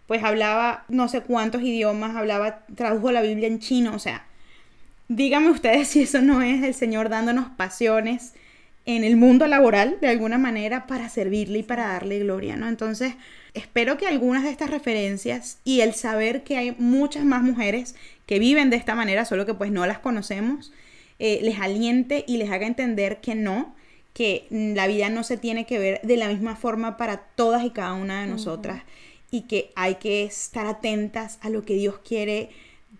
pues 0.07 0.23
hablaba 0.25 0.85
no 0.89 1.09
sé 1.09 1.23
cuántos 1.23 1.63
idiomas, 1.63 2.17
hablaba, 2.17 2.61
tradujo 2.75 3.13
la 3.13 3.23
Biblia 3.23 3.49
en 3.49 3.59
chino, 3.59 3.95
o 3.95 3.99
sea, 3.99 4.27
díganme 5.09 5.51
ustedes 5.51 5.89
si 5.89 6.03
eso 6.03 6.21
no 6.21 6.43
es 6.43 6.63
el 6.63 6.75
Señor 6.75 7.09
dándonos 7.09 7.49
pasiones 7.51 8.35
en 8.85 9.05
el 9.05 9.17
mundo 9.17 9.47
laboral 9.47 9.99
de 10.01 10.09
alguna 10.09 10.39
manera 10.39 10.87
para 10.87 11.09
servirle 11.09 11.61
y 11.61 11.63
para 11.63 11.89
darle 11.89 12.19
gloria, 12.19 12.57
¿no? 12.57 12.69
Entonces, 12.69 13.15
espero 13.55 13.97
que 13.97 14.09
algunas 14.09 14.43
de 14.43 14.51
estas 14.51 14.71
referencias 14.71 15.59
y 15.65 15.81
el 15.83 15.95
saber 15.95 16.43
que 16.43 16.57
hay 16.57 16.75
muchas 16.79 17.25
más 17.25 17.43
mujeres 17.43 17.95
que 18.27 18.39
viven 18.39 18.71
de 18.71 18.77
esta 18.77 18.95
manera, 18.95 19.25
solo 19.25 19.47
que 19.47 19.55
pues 19.55 19.71
no 19.71 19.87
las 19.87 20.01
conocemos, 20.01 20.73
eh, 21.19 21.39
les 21.43 21.61
aliente 21.61 22.25
y 22.27 22.39
les 22.39 22.51
haga 22.51 22.67
entender 22.67 23.21
que 23.21 23.37
no, 23.37 23.75
que 24.13 24.47
la 24.51 24.87
vida 24.87 25.09
no 25.09 25.25
se 25.25 25.37
tiene 25.37 25.65
que 25.67 25.79
ver 25.79 26.01
de 26.03 26.17
la 26.17 26.29
misma 26.29 26.57
forma 26.57 26.97
para 26.97 27.19
todas 27.19 27.65
y 27.65 27.71
cada 27.71 27.95
una 27.95 28.21
de 28.21 28.27
nosotras 28.27 28.83
y 29.31 29.43
que 29.43 29.73
hay 29.75 29.97
que 29.97 30.25
estar 30.25 30.67
atentas 30.67 31.39
a 31.41 31.49
lo 31.49 31.63
que 31.65 31.75
Dios 31.75 31.99
quiere 32.07 32.51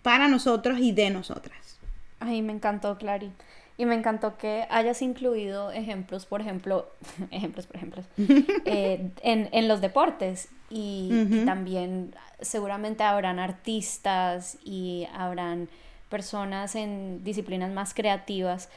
para 0.01 0.27
nosotros 0.27 0.79
y 0.79 0.91
de 0.91 1.11
nosotras. 1.11 1.79
Ay, 2.19 2.41
me 2.41 2.53
encantó, 2.53 2.97
Clary. 2.97 3.31
Y 3.77 3.85
me 3.85 3.95
encantó 3.95 4.37
que 4.37 4.65
hayas 4.69 5.01
incluido 5.01 5.71
ejemplos, 5.71 6.25
por 6.25 6.41
ejemplo, 6.41 6.89
ejemplos, 7.31 7.67
por 7.67 7.75
ejemplo, 7.75 8.03
eh, 8.65 9.11
en, 9.21 9.67
los 9.67 9.81
deportes. 9.81 10.49
Y, 10.69 11.09
y, 11.11 11.45
también 11.45 12.15
seguramente 12.41 13.03
habrán 13.03 13.37
artistas 13.37 14.57
y 14.63 15.07
habrán 15.13 15.69
personas 16.09 16.75
en 16.75 17.23
disciplinas 17.23 17.71
más 17.71 17.93
creativas 17.93 18.69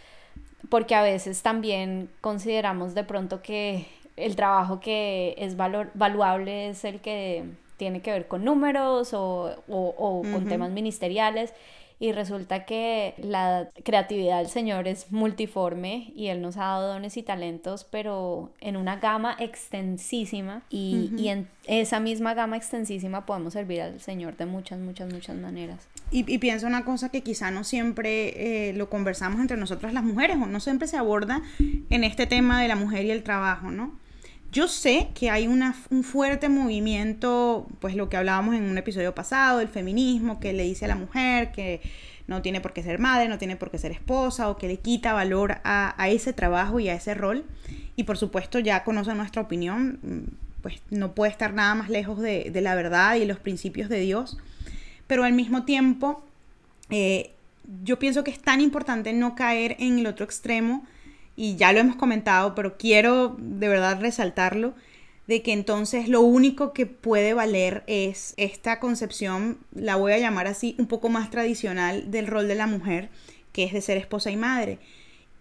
porque 0.68 0.94
a 0.94 1.02
veces 1.02 1.42
también 1.42 2.10
consideramos 2.20 2.94
de 2.94 3.04
pronto 3.04 3.42
que 3.42 3.86
el 4.16 4.36
trabajo 4.36 4.80
que 4.80 5.34
es 5.38 5.56
valor, 5.56 5.90
valuable 5.94 6.70
es 6.70 6.84
el 6.84 7.00
que 7.00 7.44
tiene 7.76 8.00
que 8.00 8.10
ver 8.10 8.26
con 8.26 8.44
números 8.44 9.10
o, 9.12 9.62
con 9.66 10.48
temas 10.48 10.70
ministeriales 10.70 11.52
y 11.98 12.12
resulta 12.12 12.66
que 12.66 13.14
la 13.16 13.70
creatividad 13.82 14.38
del 14.38 14.48
Señor 14.48 14.86
es 14.86 15.10
multiforme 15.10 16.12
y 16.14 16.26
Él 16.26 16.42
nos 16.42 16.56
ha 16.56 16.64
dado 16.64 16.88
dones 16.88 17.16
y 17.16 17.22
talentos, 17.22 17.84
pero 17.84 18.52
en 18.60 18.76
una 18.76 18.96
gama 18.96 19.34
extensísima 19.38 20.62
y, 20.68 21.10
y 21.16 21.28
en 21.28 21.48
esa 21.66 21.98
misma 21.98 22.34
gama 22.34 22.56
extensísima 22.56 23.24
podemos 23.24 23.54
servir 23.54 23.80
al 23.80 24.00
Señor 24.00 24.36
de 24.36 24.44
muchas, 24.44 24.78
muchas, 24.78 25.10
muchas 25.10 25.36
maneras. 25.36 25.88
Y, 26.10 26.30
y 26.30 26.38
pienso 26.38 26.66
una 26.66 26.84
cosa 26.84 27.08
que 27.08 27.22
quizá 27.22 27.50
no 27.50 27.64
siempre 27.64 28.68
eh, 28.68 28.72
lo 28.74 28.90
conversamos 28.90 29.40
entre 29.40 29.56
nosotras 29.56 29.94
las 29.94 30.04
mujeres 30.04 30.36
o 30.36 30.46
no 30.46 30.60
siempre 30.60 30.88
se 30.88 30.98
aborda 30.98 31.42
en 31.88 32.04
este 32.04 32.26
tema 32.26 32.60
de 32.60 32.68
la 32.68 32.76
mujer 32.76 33.06
y 33.06 33.10
el 33.10 33.22
trabajo, 33.22 33.70
¿no? 33.70 33.92
Yo 34.56 34.68
sé 34.68 35.08
que 35.14 35.28
hay 35.28 35.46
un 35.46 36.02
fuerte 36.02 36.48
movimiento, 36.48 37.66
pues 37.78 37.94
lo 37.94 38.08
que 38.08 38.16
hablábamos 38.16 38.54
en 38.54 38.62
un 38.62 38.78
episodio 38.78 39.14
pasado, 39.14 39.60
el 39.60 39.68
feminismo, 39.68 40.40
que 40.40 40.54
le 40.54 40.62
dice 40.62 40.86
a 40.86 40.88
la 40.88 40.94
mujer 40.94 41.52
que 41.52 41.82
no 42.26 42.40
tiene 42.40 42.62
por 42.62 42.72
qué 42.72 42.82
ser 42.82 42.98
madre, 42.98 43.28
no 43.28 43.36
tiene 43.36 43.56
por 43.56 43.70
qué 43.70 43.76
ser 43.76 43.92
esposa, 43.92 44.48
o 44.48 44.56
que 44.56 44.66
le 44.66 44.78
quita 44.78 45.12
valor 45.12 45.58
a, 45.62 46.08
ese 46.08 46.32
trabajo 46.32 46.80
y 46.80 46.88
a 46.88 46.94
ese 46.94 47.12
rol. 47.12 47.44
Y 47.96 48.04
por 48.04 48.16
supuesto 48.16 48.58
ya 48.58 48.82
conocen 48.82 49.18
nuestra 49.18 49.42
opinión, 49.42 50.30
pues 50.62 50.80
no 50.88 51.12
puede 51.12 51.32
estar 51.32 51.52
nada 51.52 51.74
más 51.74 51.90
lejos 51.90 52.18
de, 52.18 52.50
la 52.62 52.74
verdad 52.74 53.16
y 53.16 53.26
los 53.26 53.38
principios 53.38 53.90
de 53.90 54.00
Dios. 54.00 54.38
Pero 55.06 55.24
al 55.24 55.34
mismo 55.34 55.66
tiempo, 55.66 56.24
eh, 56.88 57.30
yo 57.84 57.98
pienso 57.98 58.24
que 58.24 58.30
es 58.30 58.40
tan 58.40 58.62
importante 58.62 59.12
no 59.12 59.34
caer 59.34 59.76
en 59.80 59.98
el 59.98 60.06
otro 60.06 60.24
extremo 60.24 60.86
y 61.36 61.56
ya 61.56 61.72
lo 61.72 61.80
hemos 61.80 61.96
comentado, 61.96 62.54
pero 62.54 62.76
quiero 62.76 63.36
de 63.38 63.68
verdad 63.68 64.00
resaltarlo, 64.00 64.74
de 65.26 65.42
que 65.42 65.52
entonces 65.52 66.08
lo 66.08 66.20
único 66.20 66.72
que 66.72 66.86
puede 66.86 67.34
valer 67.34 67.82
es 67.86 68.34
esta 68.36 68.80
concepción, 68.80 69.58
la 69.74 69.96
voy 69.96 70.12
a 70.12 70.18
llamar 70.18 70.46
así, 70.46 70.76
un 70.78 70.86
poco 70.86 71.08
más 71.08 71.30
tradicional 71.30 72.10
del 72.10 72.26
rol 72.26 72.48
de 72.48 72.54
la 72.54 72.66
mujer, 72.66 73.10
que 73.52 73.64
es 73.64 73.72
de 73.72 73.80
ser 73.80 73.96
esposa 73.96 74.30
y 74.30 74.36
madre. 74.36 74.78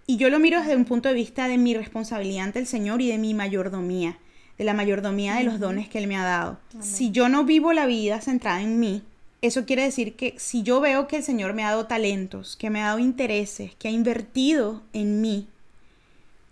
Y 0.07 0.17
yo 0.17 0.29
lo 0.29 0.39
miro 0.39 0.59
desde 0.59 0.75
un 0.75 0.85
punto 0.85 1.09
de 1.09 1.15
vista 1.15 1.47
de 1.47 1.57
mi 1.57 1.73
responsabilidad 1.73 2.45
ante 2.45 2.59
el 2.59 2.67
Señor 2.67 3.01
y 3.01 3.09
de 3.09 3.17
mi 3.17 3.33
mayordomía, 3.33 4.17
de 4.57 4.63
la 4.63 4.73
mayordomía 4.73 5.35
de 5.35 5.43
los 5.43 5.59
dones 5.59 5.87
que 5.87 5.99
Él 5.99 6.07
me 6.07 6.17
ha 6.17 6.23
dado. 6.23 6.59
Si 6.79 7.11
yo 7.11 7.29
no 7.29 7.43
vivo 7.43 7.73
la 7.73 7.85
vida 7.85 8.21
centrada 8.21 8.61
en 8.61 8.79
mí, 8.79 9.03
eso 9.41 9.65
quiere 9.65 9.83
decir 9.83 10.15
que 10.15 10.33
si 10.37 10.63
yo 10.63 10.79
veo 10.79 11.07
que 11.07 11.17
el 11.17 11.23
Señor 11.23 11.53
me 11.53 11.63
ha 11.63 11.71
dado 11.71 11.85
talentos, 11.85 12.55
que 12.55 12.69
me 12.69 12.81
ha 12.81 12.87
dado 12.87 12.99
intereses, 12.99 13.75
que 13.75 13.87
ha 13.87 13.91
invertido 13.91 14.81
en 14.93 15.21
mí, 15.21 15.47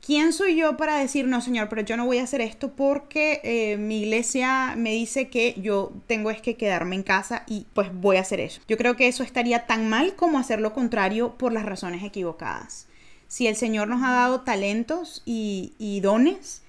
¿quién 0.06 0.34
soy 0.34 0.56
yo 0.56 0.78
para 0.78 0.98
decir, 0.98 1.28
no, 1.28 1.42
Señor, 1.42 1.70
pero 1.70 1.82
yo 1.82 1.98
no 1.98 2.06
voy 2.06 2.18
a 2.18 2.24
hacer 2.24 2.42
esto 2.42 2.72
porque 2.74 3.40
eh, 3.44 3.78
mi 3.78 4.02
iglesia 4.02 4.76
me 4.78 4.92
dice 4.92 5.30
que 5.30 5.56
yo 5.58 5.94
tengo 6.08 6.30
es 6.30 6.42
que 6.42 6.56
quedarme 6.56 6.96
en 6.96 7.04
casa 7.04 7.44
y 7.48 7.66
pues 7.74 7.90
voy 7.94 8.18
a 8.18 8.22
hacer 8.22 8.40
eso? 8.40 8.62
Yo 8.68 8.78
creo 8.78 8.96
que 8.96 9.08
eso 9.08 9.24
estaría 9.24 9.66
tan 9.66 9.90
mal 9.90 10.16
como 10.16 10.38
hacer 10.38 10.60
lo 10.60 10.74
contrario 10.74 11.38
por 11.38 11.54
las 11.54 11.66
razones 11.66 12.04
equivocadas. 12.04 12.88
Si 13.28 13.48
el 13.48 13.56
Señor 13.56 13.88
nos 13.88 14.04
ha 14.04 14.12
dado 14.12 14.42
talentos 14.42 15.24
y, 15.26 15.74
y 15.80 16.02
dones, 16.02 16.62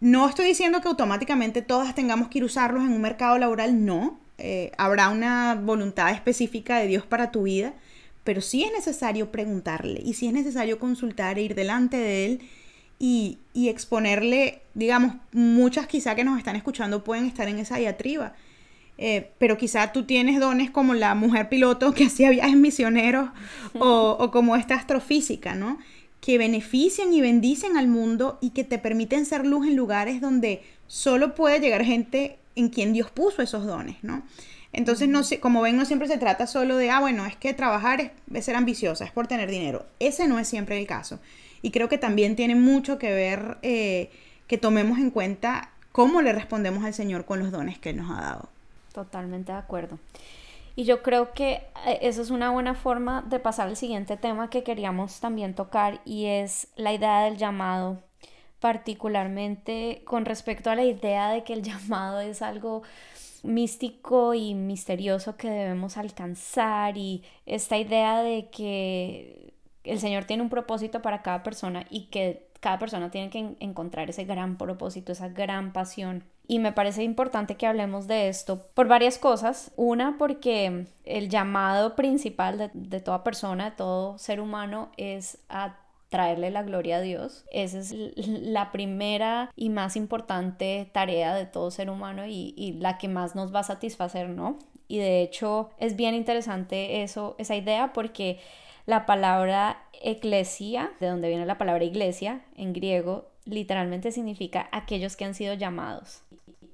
no 0.00 0.28
estoy 0.28 0.46
diciendo 0.46 0.80
que 0.80 0.88
automáticamente 0.88 1.62
todas 1.62 1.94
tengamos 1.94 2.28
que 2.28 2.38
ir 2.38 2.44
usarlos 2.44 2.82
en 2.82 2.92
un 2.92 3.00
mercado 3.00 3.38
laboral, 3.38 3.84
no. 3.84 4.18
Eh, 4.38 4.72
habrá 4.76 5.08
una 5.08 5.54
voluntad 5.54 6.10
específica 6.10 6.78
de 6.78 6.88
Dios 6.88 7.06
para 7.06 7.30
tu 7.30 7.44
vida, 7.44 7.74
pero 8.24 8.40
sí 8.40 8.64
es 8.64 8.72
necesario 8.72 9.30
preguntarle 9.30 10.02
y 10.04 10.14
sí 10.14 10.26
es 10.26 10.32
necesario 10.32 10.80
consultar 10.80 11.38
e 11.38 11.42
ir 11.42 11.54
delante 11.54 11.96
de 11.96 12.26
Él 12.26 12.42
y, 13.04 13.40
exponerle, 13.54 14.62
digamos, 14.74 15.16
muchas 15.32 15.88
quizá 15.88 16.14
que 16.14 16.22
nos 16.22 16.38
están 16.38 16.54
escuchando 16.54 17.02
pueden 17.02 17.26
estar 17.26 17.48
en 17.48 17.58
esa 17.58 17.78
diatriba. 17.78 18.34
Eh, 18.96 19.32
pero 19.38 19.58
quizá 19.58 19.90
tú 19.92 20.04
tienes 20.04 20.38
dones 20.38 20.70
como 20.70 20.94
la 20.94 21.16
mujer 21.16 21.48
piloto 21.48 21.92
que 21.94 22.04
hacía 22.06 22.30
viajes 22.30 22.54
misioneros 22.56 23.30
o, 23.74 24.16
o 24.20 24.30
como 24.30 24.54
esta 24.54 24.76
astrofísica, 24.76 25.56
¿no? 25.56 25.78
que 26.20 26.38
benefician 26.38 27.12
y 27.12 27.20
bendicen 27.20 27.76
al 27.76 27.88
mundo 27.88 28.38
y 28.40 28.50
que 28.50 28.62
te 28.62 28.78
permiten 28.78 29.26
ser 29.26 29.44
luz 29.44 29.66
en 29.66 29.74
lugares 29.74 30.20
donde 30.20 30.62
solo 30.86 31.34
puede 31.34 31.58
llegar 31.58 31.84
gente 31.84 32.38
en 32.54 32.68
quien 32.68 32.92
Dios 32.92 33.10
puso 33.10 33.42
esos 33.42 33.66
dones, 33.66 33.96
¿no? 34.02 34.22
Entonces, 34.72 35.08
no 35.08 35.22
como 35.40 35.62
ven, 35.62 35.76
no 35.76 35.84
siempre 35.84 36.06
se 36.06 36.18
trata 36.18 36.46
solo 36.46 36.76
de, 36.76 36.90
ah, 36.90 37.00
bueno, 37.00 37.26
es 37.26 37.34
que 37.34 37.52
trabajar 37.54 38.12
es, 38.32 38.44
ser 38.44 38.54
ambiciosa, 38.54 39.04
es 39.04 39.10
por 39.10 39.26
tener 39.26 39.50
dinero. 39.50 39.84
Ese 39.98 40.28
no 40.28 40.38
es 40.38 40.46
siempre 40.46 40.78
el 40.78 40.86
caso. 40.86 41.18
Y 41.62 41.70
creo 41.70 41.88
que 41.88 41.98
también 41.98 42.36
tiene 42.36 42.54
mucho 42.54 42.98
que 42.98 43.12
ver 43.12 43.58
eh, 43.62 44.10
que 44.46 44.58
tomemos 44.58 44.98
en 44.98 45.10
cuenta 45.10 45.70
cómo 45.92 46.20
le 46.22 46.32
respondemos 46.32 46.84
al 46.84 46.92
Señor 46.92 47.24
con 47.24 47.38
los 47.38 47.52
dones 47.52 47.78
que 47.78 47.92
nos 47.92 48.10
ha 48.10 48.20
dado. 48.20 48.48
Totalmente 48.92 49.52
de 49.52 49.58
acuerdo. 49.58 49.98
Y 50.74 50.84
yo 50.84 51.02
creo 51.02 51.32
que 51.32 51.62
eh, 51.86 51.98
eso 52.02 52.22
es 52.22 52.30
una 52.30 52.50
buena 52.50 52.74
forma 52.74 53.22
de 53.22 53.38
pasar 53.38 53.68
al 53.68 53.76
siguiente 53.76 54.16
tema 54.16 54.50
que 54.50 54.62
queríamos 54.62 55.20
también 55.20 55.54
tocar 55.54 56.00
y 56.04 56.26
es 56.26 56.68
la 56.76 56.92
idea 56.92 57.22
del 57.24 57.36
llamado, 57.36 57.98
particularmente 58.58 60.02
con 60.04 60.24
respecto 60.24 60.70
a 60.70 60.74
la 60.74 60.84
idea 60.84 61.30
de 61.30 61.44
que 61.44 61.52
el 61.52 61.62
llamado 61.62 62.20
es 62.20 62.42
algo 62.42 62.82
místico 63.42 64.34
y 64.34 64.54
misterioso 64.54 65.36
que 65.36 65.50
debemos 65.50 65.96
alcanzar 65.96 66.96
y 66.96 67.22
esta 67.44 67.76
idea 67.76 68.22
de 68.22 68.48
que 68.50 69.51
el 69.84 69.98
Señor 69.98 70.24
tiene 70.24 70.42
un 70.42 70.50
propósito 70.50 71.02
para 71.02 71.22
cada 71.22 71.42
persona 71.42 71.86
y 71.90 72.06
que 72.06 72.48
cada 72.60 72.78
persona 72.78 73.10
tiene 73.10 73.30
que 73.30 73.56
encontrar 73.60 74.10
ese 74.10 74.24
gran 74.24 74.56
propósito, 74.56 75.12
esa 75.12 75.28
gran 75.28 75.72
pasión 75.72 76.24
y 76.48 76.58
me 76.58 76.72
parece 76.72 77.02
importante 77.04 77.56
que 77.56 77.66
hablemos 77.66 78.06
de 78.06 78.28
esto 78.28 78.66
por 78.74 78.88
varias 78.88 79.18
cosas. 79.18 79.72
Una, 79.76 80.16
porque 80.18 80.86
el 81.04 81.28
llamado 81.28 81.94
principal 81.96 82.70
de, 82.74 83.00
toda 83.00 83.24
persona, 83.24 83.70
de 83.70 83.76
todo 83.76 84.18
ser 84.18 84.40
humano, 84.40 84.90
es 84.96 85.38
a 85.48 85.76
traerle 86.08 86.50
la 86.50 86.62
gloria 86.62 86.96
a 86.96 87.00
Dios. 87.00 87.44
Esa 87.52 87.78
es 87.78 87.92
la 87.92 88.70
primera 88.70 89.50
y 89.56 89.70
más 89.70 89.96
importante 89.96 90.90
tarea 90.92 91.34
de 91.34 91.46
todo 91.46 91.70
ser 91.70 91.88
humano 91.88 92.26
y, 92.26 92.52
y, 92.56 92.72
la 92.72 92.98
que 92.98 93.08
más 93.08 93.34
nos 93.34 93.54
va 93.54 93.60
a 93.60 93.64
satisfacer, 93.64 94.28
¿no? 94.28 94.58
Y 94.88 94.98
de 94.98 95.22
hecho 95.22 95.70
es 95.78 95.96
bien 95.96 96.14
interesante 96.14 97.02
eso, 97.02 97.34
esa 97.38 97.56
idea 97.56 97.94
porque 97.94 98.40
la 98.86 99.06
palabra 99.06 99.82
eclesia, 100.02 100.90
de 101.00 101.08
donde 101.08 101.28
viene 101.28 101.46
la 101.46 101.58
palabra 101.58 101.84
iglesia 101.84 102.42
en 102.56 102.72
griego, 102.72 103.28
literalmente 103.44 104.12
significa 104.12 104.68
aquellos 104.72 105.16
que 105.16 105.24
han 105.24 105.34
sido 105.34 105.54
llamados. 105.54 106.22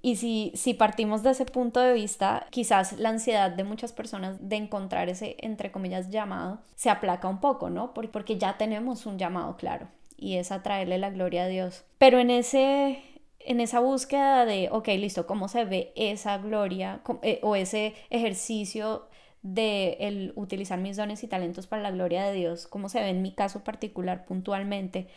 Y 0.01 0.17
si, 0.17 0.53
si 0.55 0.75
partimos 0.75 1.23
de 1.23 1.31
ese 1.31 1.45
punto 1.45 1.81
de 1.81 1.93
vista, 1.93 2.47
quizás 2.51 2.93
la 2.99 3.09
ansiedad 3.09 3.51
de 3.51 3.65
muchas 3.65 3.93
personas 3.93 4.49
de 4.49 4.57
encontrar 4.57 5.09
ese, 5.09 5.37
entre 5.41 5.73
comillas, 5.73 6.11
llamado, 6.11 6.61
se 6.77 6.89
aplaca 6.89 7.29
un 7.29 7.41
poco, 7.41 7.69
¿no? 7.69 7.93
Porque 7.95 8.39
ya 8.39 8.57
tenemos 8.57 9.07
un 9.07 9.19
llamado 9.19 9.57
claro 9.57 9.89
y 10.17 10.37
es 10.37 10.53
atraerle 10.53 10.99
la 10.99 11.11
gloria 11.11 11.45
a 11.45 11.49
Dios. 11.49 11.85
Pero 11.99 12.19
en 12.19 12.31
ese, 12.31 13.03
en 13.41 13.61
esa 13.61 13.81
búsqueda 13.81 14.45
de, 14.45 14.69
ok, 14.71 14.89
listo, 14.99 15.27
¿cómo 15.27 15.49
se 15.49 15.65
ve 15.65 15.93
esa 15.97 16.39
gloria 16.39 17.01
eh, 17.23 17.41
o 17.43 17.57
ese 17.57 17.95
ejercicio 18.11 19.08
de 19.55 19.97
el 20.01 20.33
utilizar 20.37 20.79
mis 20.79 20.97
dones 20.97 21.23
y 21.25 21.29
talentos 21.29 21.67
para 21.67 21.83
la 21.83 21.91
gloria 21.91 22.25
de 22.25 22.35
Dios? 22.35 22.67
¿Cómo 22.67 22.89
se 22.89 23.01
ve 23.01 23.09
en 23.09 23.23
mi 23.23 23.33
caso 23.33 23.65
particular 23.65 24.25
puntualmente? 24.25 25.09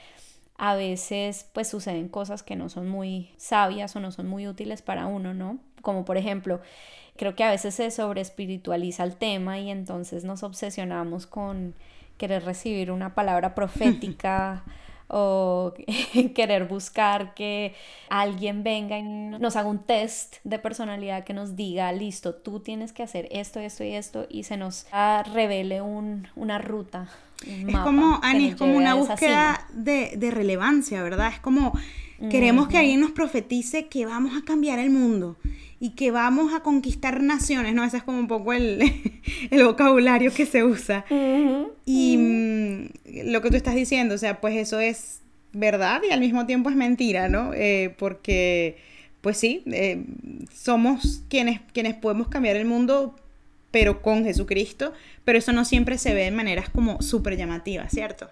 a 0.64 0.76
veces 0.76 1.50
pues 1.54 1.68
suceden 1.68 2.08
cosas 2.08 2.44
que 2.44 2.56
no 2.56 2.70
son 2.70 2.88
muy 2.88 3.32
sabias 3.36 3.96
o 3.96 4.00
no 4.00 4.12
son 4.12 4.28
muy 4.28 4.48
útiles 4.48 4.84
para 4.84 5.08
uno, 5.08 5.34
¿no? 5.34 5.58
Como 5.82 6.06
por 6.06 6.18
ejemplo, 6.18 6.62
creo 7.18 7.34
que 7.34 7.44
a 7.44 7.50
veces 7.50 7.74
se 7.74 7.90
sobreespiritualiza 7.90 9.04
el 9.04 9.16
tema 9.16 9.58
y 9.58 9.72
entonces 9.72 10.24
nos 10.24 10.44
obsesionamos 10.44 11.26
con 11.26 11.74
querer 12.18 12.46
recibir 12.46 12.92
una 12.92 13.16
palabra 13.16 13.56
profética 13.56 14.64
o 15.12 15.74
querer 16.36 16.66
buscar 16.66 17.34
que 17.34 17.76
alguien 18.10 18.64
venga 18.64 18.98
y 18.98 19.04
nos 19.04 19.56
haga 19.56 19.70
un 19.70 19.84
test 19.84 20.38
de 20.44 20.58
personalidad 20.58 21.24
que 21.24 21.34
nos 21.34 21.56
diga, 21.56 21.92
listo, 21.92 22.36
tú 22.36 22.60
tienes 22.60 22.94
que 22.94 23.04
hacer 23.04 23.28
esto, 23.32 23.60
esto 23.60 23.84
y 23.84 23.94
esto 23.94 24.26
y 24.30 24.44
se 24.44 24.58
nos 24.58 24.88
revele 25.34 25.82
un, 25.82 26.28
una 26.36 26.58
ruta 26.58 27.10
es 27.46 27.78
como, 27.78 28.20
Ani, 28.22 28.50
es 28.50 28.56
como 28.56 28.78
una 28.78 28.94
búsqueda 28.94 29.66
de, 29.74 30.32
relevancia, 30.32 31.02
¿verdad? 31.02 31.32
Es 31.34 31.40
como 31.40 31.74
queremos 32.30 32.68
que 32.68 32.78
alguien 32.78 33.00
nos 33.00 33.12
profetice 33.12 33.88
que 33.88 34.06
vamos 34.06 34.38
a 34.38 34.46
cambiar 34.46 34.78
el 34.78 34.92
mundo 34.92 35.38
y 35.82 35.90
que 35.90 36.12
vamos 36.12 36.54
a 36.54 36.60
conquistar 36.60 37.24
naciones, 37.24 37.74
¿no? 37.74 37.84
Ese 37.84 37.98
es 37.98 38.04
como 38.04 38.20
un 38.20 38.28
poco 38.28 38.54
el, 38.54 38.84
vocabulario 39.64 40.32
que 40.32 40.46
se 40.46 40.64
usa. 40.64 41.04
Y 41.86 42.18
mm, 42.18 43.32
lo 43.32 43.42
que 43.42 43.50
tú 43.50 43.58
estás 43.58 43.74
diciendo, 43.74 44.14
o 44.14 44.18
sea, 44.20 44.40
pues 44.40 44.56
eso 44.56 44.80
es 44.80 45.22
verdad 45.54 46.04
y 46.08 46.14
al 46.14 46.20
mismo 46.20 46.46
tiempo 46.46 46.70
es 46.70 46.76
mentira, 46.76 47.30
¿no? 47.30 47.52
Eh, 47.56 47.96
porque, 47.98 48.78
pues 49.22 49.38
sí, 49.38 49.64
eh, 49.66 50.06
somos 50.54 51.24
quienes, 51.30 51.62
quienes 51.74 51.96
podemos 51.96 52.28
cambiar 52.28 52.58
el 52.58 52.66
mundo 52.66 53.16
pero 53.72 54.04
con 54.04 54.24
Jesucristo, 54.24 54.94
pero 55.26 55.40
eso 55.40 55.52
no 55.52 55.66
siempre 55.66 55.98
se 55.98 56.14
ve 56.14 56.26
de 56.26 56.32
maneras 56.32 56.70
como 56.70 57.02
súper 57.02 57.38
llamativas, 57.38 57.92
¿cierto? 57.92 58.30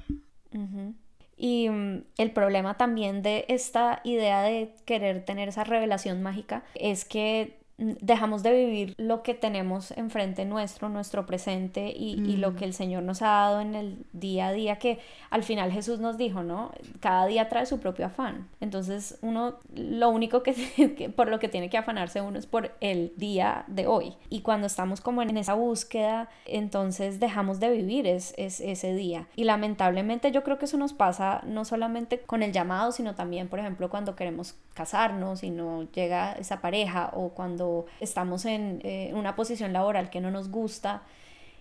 Y 1.40 1.70
mm, 1.70 2.04
el 2.18 2.32
problema 2.32 2.76
también 2.78 3.24
de 3.24 3.46
esta 3.48 4.02
idea 4.04 4.44
de 4.44 4.76
querer 4.86 5.24
tener 5.24 5.48
esa 5.48 5.64
revelación 5.64 6.22
mágica 6.22 6.64
es 6.76 7.06
que 7.06 7.59
dejamos 7.80 8.44
de 8.44 8.52
vivir 8.52 8.94
lo 8.98 9.24
que 9.24 9.34
tenemos 9.34 9.92
enfrente 9.92 10.44
nuestro, 10.44 10.90
nuestro 10.90 11.26
presente 11.26 11.94
y, 11.96 12.20
lo 12.40 12.56
que 12.56 12.66
el 12.66 12.74
Señor 12.74 13.04
nos 13.04 13.22
ha 13.22 13.28
dado 13.28 13.62
en 13.62 13.76
el 13.76 14.06
día 14.14 14.48
a 14.48 14.54
día, 14.54 14.78
que 14.78 15.00
al 15.30 15.44
final 15.44 15.72
Jesús 15.72 16.00
nos 16.00 16.18
dijo, 16.18 16.44
¿no? 16.44 16.72
Cada 17.00 17.26
día 17.26 17.50
trae 17.50 17.66
su 17.66 17.80
propio 17.80 18.06
afán. 18.06 18.48
Entonces 18.62 19.18
uno, 19.22 19.56
lo 19.76 20.10
único 20.10 20.44
que, 20.44 21.12
por 21.16 21.30
lo 21.30 21.40
que 21.40 21.48
tiene 21.48 21.70
que 21.70 21.78
afanarse 21.78 22.22
uno 22.22 22.38
es 22.38 22.46
por 22.46 22.72
el 22.82 23.14
día 23.18 23.64
de 23.68 23.88
hoy. 23.88 24.14
Y 24.30 24.42
cuando 24.42 24.68
estamos 24.68 25.02
como 25.02 25.22
en 25.22 25.38
esa 25.38 25.54
búsqueda, 25.54 26.30
entonces 26.46 27.20
dejamos 27.20 27.60
de 27.60 27.72
vivir 27.72 28.08
es, 28.08 28.34
es 28.38 28.60
ese 28.60 28.94
día. 28.94 29.28
Y 29.36 29.46
lamentablemente 29.46 30.32
yo 30.32 30.44
creo 30.44 30.60
que 30.60 30.66
eso 30.66 30.78
nos 30.78 30.94
pasa 30.94 31.42
no 31.46 31.66
solamente 31.66 32.20
con 32.20 32.44
el 32.44 32.52
llamado, 32.52 32.92
sino 32.92 33.16
también, 33.16 33.48
por 33.48 33.60
ejemplo, 33.60 33.90
cuando 33.90 34.16
queremos 34.16 34.56
casarnos 34.74 35.44
y 35.44 35.50
no 35.50 35.84
llega 35.92 36.34
esa 36.34 36.62
pareja 36.62 37.12
o 37.14 37.30
cuando 37.30 37.69
estamos 38.00 38.46
en 38.46 38.82
eh, 38.84 39.12
una 39.14 39.36
posición 39.36 39.74
laboral 39.74 40.10
que 40.10 40.22
no 40.22 40.32
nos 40.32 40.50
gusta 40.50 41.04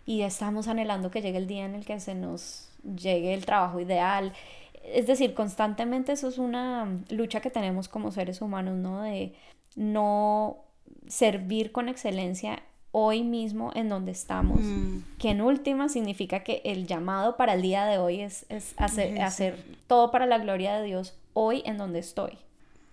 y 0.07 0.23
estamos 0.23 0.69
anhelando 0.69 1.11
que 1.11 1.21
llegue 1.21 1.39
el 1.39 1.47
día 1.47 1.65
en 1.65 1.75
el 1.75 1.85
que 1.85 2.01
se 2.01 2.15
nos 2.15 2.71
llegue 2.83 3.35
el 3.35 3.45
trabajo 3.45 3.81
ideal. 3.81 4.33
Es 4.83 5.07
decir, 5.07 5.35
constantemente 5.35 6.13
eso 6.13 6.29
es 6.29 6.39
una 6.39 6.89
lucha 7.11 7.41
que 7.41 7.51
tenemos 7.51 7.89
como 7.89 8.11
seres 8.11 8.41
humanos, 8.41 8.77
¿no? 8.77 9.03
De 9.03 9.35
no 9.77 10.59
servir 11.07 11.73
con 11.73 11.89
excelencia 11.89 12.63
hoy 12.91 13.23
mismo 13.23 13.71
en 13.75 13.89
donde 13.89 14.13
estamos, 14.13 14.61
mm. 14.61 15.19
que 15.19 15.31
en 15.31 15.43
última 15.43 15.89
significa 15.89 16.41
que 16.41 16.63
el 16.65 16.87
llamado 16.87 17.37
para 17.37 17.55
el 17.55 17.63
día 17.63 17.85
de 17.85 17.99
hoy 17.99 18.21
es, 18.21 18.47
hacer, 18.77 19.21
hacer 19.21 19.63
todo 19.87 20.11
para 20.11 20.27
la 20.27 20.39
gloria 20.39 20.79
de 20.79 20.87
Dios 20.87 21.19
hoy 21.35 21.63
en 21.67 21.77
donde 21.77 21.99
estoy. 21.99 22.39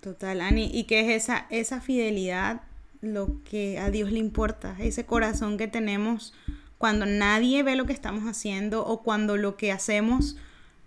Total, 0.01 0.41
Ani, 0.41 0.69
y 0.71 0.84
que 0.84 0.99
es 0.99 1.23
esa, 1.23 1.47
esa 1.49 1.82
fidelidad 1.82 2.62
lo 3.06 3.41
que 3.50 3.80
a 3.80 3.89
Dios 3.89 4.12
le 4.12 4.20
importa, 4.20 4.76
ese 4.80 5.06
corazón 5.06 5.58
que 5.58 5.68
tenemos 5.68 6.34
cuando 6.78 7.06
nadie 7.06 7.63
ve 7.63 7.76
lo 7.76 7.86
que 7.86 7.94
estamos 7.94 8.26
haciendo 8.26 8.86
o 8.86 9.02
cuando 9.02 9.38
lo 9.38 9.58
que 9.58 9.72
hacemos 9.72 10.38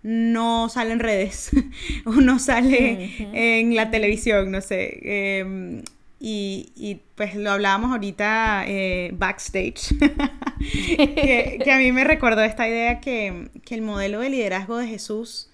no 0.01 0.69
sale 0.69 0.93
en 0.93 0.99
redes 0.99 1.51
o 2.05 2.13
no 2.13 2.39
sale 2.39 3.09
en 3.33 3.75
la 3.75 3.91
televisión, 3.91 4.51
no 4.51 4.61
sé. 4.61 4.99
Em, 5.39 5.83
y, 6.21 7.01
pues 7.15 7.35
lo 7.35 7.51
hablábamos 7.51 7.91
ahorita 7.91 8.65
eh, 8.67 9.11
backstage, 9.13 9.95
que, 10.59 11.71
a 11.71 11.77
mí 11.77 11.91
me 11.91 12.03
recordó 12.03 12.43
esta 12.43 12.67
idea 12.67 12.99
que, 12.99 13.49
el 13.69 13.81
modelo 13.81 14.19
de 14.19 14.29
liderazgo 14.29 14.77
de 14.77 14.87
Jesús 14.87 15.49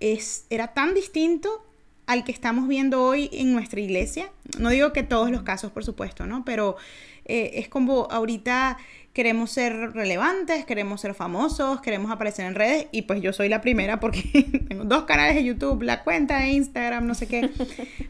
es, 0.00 0.46
era 0.48 0.68
tan 0.68 0.94
distinto 0.94 1.65
al 2.06 2.24
que 2.24 2.32
estamos 2.32 2.68
viendo 2.68 3.02
hoy 3.02 3.28
en 3.32 3.52
nuestra 3.52 3.80
iglesia. 3.80 4.30
No 4.58 4.70
digo 4.70 4.92
que 4.92 5.02
todos 5.02 5.30
los 5.30 5.42
casos, 5.42 5.72
por 5.72 5.84
supuesto, 5.84 6.26
¿no? 6.26 6.44
Pero 6.44 6.76
eh, 7.24 7.52
es 7.54 7.68
como 7.68 8.06
ahorita 8.10 8.78
queremos 9.12 9.50
ser 9.50 9.94
relevantes, 9.94 10.66
queremos 10.66 11.00
ser 11.00 11.14
famosos, 11.14 11.80
queremos 11.80 12.12
aparecer 12.12 12.44
en 12.44 12.54
redes 12.54 12.86
y 12.92 13.02
pues 13.02 13.22
yo 13.22 13.32
soy 13.32 13.48
la 13.48 13.62
primera 13.62 13.98
porque 13.98 14.22
tengo 14.68 14.84
dos 14.84 15.04
canales 15.04 15.36
de 15.36 15.44
YouTube, 15.44 15.82
la 15.82 16.04
cuenta 16.04 16.40
de 16.40 16.50
Instagram, 16.50 17.06
no 17.06 17.14
sé 17.14 17.26
qué. 17.26 17.50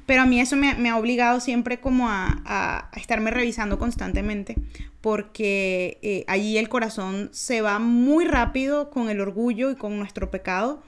Pero 0.04 0.22
a 0.22 0.26
mí 0.26 0.40
eso 0.40 0.56
me, 0.56 0.90
ha 0.90 0.96
obligado 0.96 1.38
siempre 1.38 1.78
como 1.78 2.08
a, 2.08 2.90
estarme 2.96 3.30
revisando 3.30 3.78
constantemente 3.78 4.56
porque 5.00 5.98
eh, 6.02 6.24
allí 6.26 6.58
el 6.58 6.68
corazón 6.68 7.30
se 7.32 7.60
va 7.60 7.78
muy 7.78 8.24
rápido 8.24 8.90
con 8.90 9.08
el 9.08 9.20
orgullo 9.20 9.70
y 9.70 9.76
con 9.76 9.96
nuestro 9.98 10.32
pecado. 10.32 10.82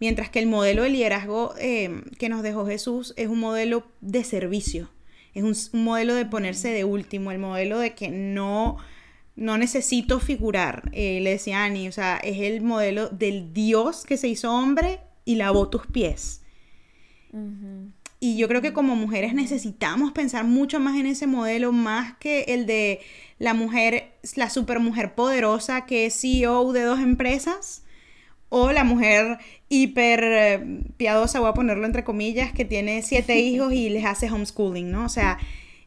Mientras 0.00 0.28
que 0.28 0.40
el 0.40 0.46
modelo 0.46 0.82
de 0.82 0.90
liderazgo 0.90 1.54
eh, 1.58 2.02
que 2.18 2.28
nos 2.28 2.42
dejó 2.42 2.66
Jesús 2.66 3.14
es 3.16 3.28
un 3.28 3.40
modelo 3.40 3.86
de 4.00 4.24
servicio, 4.24 4.90
es 5.34 5.70
un 5.72 5.84
modelo 5.84 6.14
de 6.14 6.26
ponerse 6.26 6.68
de 6.68 6.84
último, 6.84 7.30
el 7.30 7.38
modelo 7.38 7.78
de 7.78 7.94
que 7.94 8.08
no, 8.08 8.76
no 9.36 9.58
necesito 9.58 10.20
figurar, 10.20 10.90
eh, 10.92 11.20
le 11.20 11.30
decía 11.30 11.64
Annie, 11.64 11.88
o 11.88 11.92
sea, 11.92 12.16
es 12.16 12.40
el 12.40 12.60
modelo 12.62 13.08
del 13.08 13.52
Dios 13.52 14.04
que 14.04 14.16
se 14.16 14.28
hizo 14.28 14.52
hombre 14.52 15.00
y 15.24 15.36
lavó 15.36 15.68
tus 15.68 15.86
pies. 15.86 16.42
Y 18.20 18.36
yo 18.36 18.48
creo 18.48 18.62
que 18.62 18.72
como 18.72 18.96
mujeres 18.96 19.34
necesitamos 19.34 20.12
pensar 20.12 20.44
mucho 20.44 20.80
más 20.80 20.96
en 20.96 21.06
ese 21.06 21.26
modelo, 21.26 21.72
más 21.72 22.16
que 22.18 22.44
el 22.48 22.64
de 22.64 23.00
la 23.38 23.54
mujer, 23.54 24.12
la 24.36 24.50
supermujer 24.50 25.14
poderosa 25.14 25.84
que 25.84 26.06
es 26.06 26.20
CEO 26.20 26.72
de 26.72 26.82
dos 26.82 27.00
empresas, 27.00 27.83
o 28.56 28.70
la 28.70 28.84
mujer 28.84 29.38
hiper 29.68 30.22
eh, 30.22 30.80
piadosa, 30.96 31.40
voy 31.40 31.50
a 31.50 31.54
ponerlo 31.54 31.86
entre 31.86 32.04
comillas, 32.04 32.52
que 32.52 32.64
tiene 32.64 33.02
siete 33.02 33.40
hijos 33.40 33.72
y 33.72 33.90
les 33.90 34.04
hace 34.04 34.30
homeschooling, 34.30 34.92
¿no? 34.92 35.06
O 35.06 35.08
sea, 35.08 35.38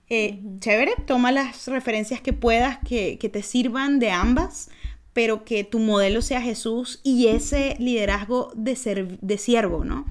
eh, 0.10 0.42
chévere, 0.60 0.92
toma 1.06 1.32
las 1.32 1.66
referencias 1.68 2.20
que 2.20 2.34
puedas 2.34 2.80
que, 2.80 3.18
te 3.32 3.42
sirvan 3.42 4.00
de 4.00 4.12
ambas, 4.12 4.70
pero 5.14 5.46
que 5.46 5.64
tu 5.64 5.80
modelo 5.80 6.22
sea 6.22 6.42
Jesús 6.42 7.00
y 7.06 7.28
ese 7.28 7.78
liderazgo 7.80 8.52
de, 8.54 8.76
ser, 8.76 9.18
de 9.20 9.38
siervo, 9.38 9.86
¿no? 9.86 10.06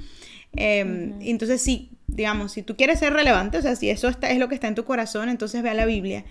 Em, 0.54 1.12
entonces, 1.20 1.60
sí, 1.60 1.90
digamos, 2.06 2.52
si 2.52 2.62
tú 2.62 2.74
quieres 2.74 3.00
ser 3.00 3.12
relevante, 3.12 3.58
o 3.58 3.62
sea, 3.62 3.76
si 3.76 3.90
eso 3.90 4.08
está, 4.08 4.30
es 4.30 4.38
lo 4.38 4.48
que 4.48 4.54
está 4.54 4.66
en 4.66 4.74
tu 4.74 4.86
corazón, 4.86 5.28
entonces 5.28 5.62
ve 5.62 5.68
a 5.68 5.74
la 5.74 5.84
Biblia 5.84 6.24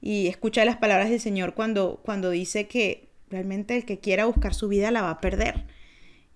y 0.00 0.26
escucha 0.26 0.64
las 0.64 0.76
palabras 0.76 1.08
del 1.08 1.20
Señor 1.20 1.54
cuando, 1.54 2.00
cuando 2.04 2.30
dice 2.30 2.66
que 2.66 3.07
realmente 3.30 3.76
el 3.76 3.84
que 3.84 3.98
quiera 3.98 4.26
buscar 4.26 4.54
su 4.54 4.68
vida 4.68 4.90
la 4.90 5.02
va 5.02 5.10
a 5.10 5.20
perder. 5.20 5.66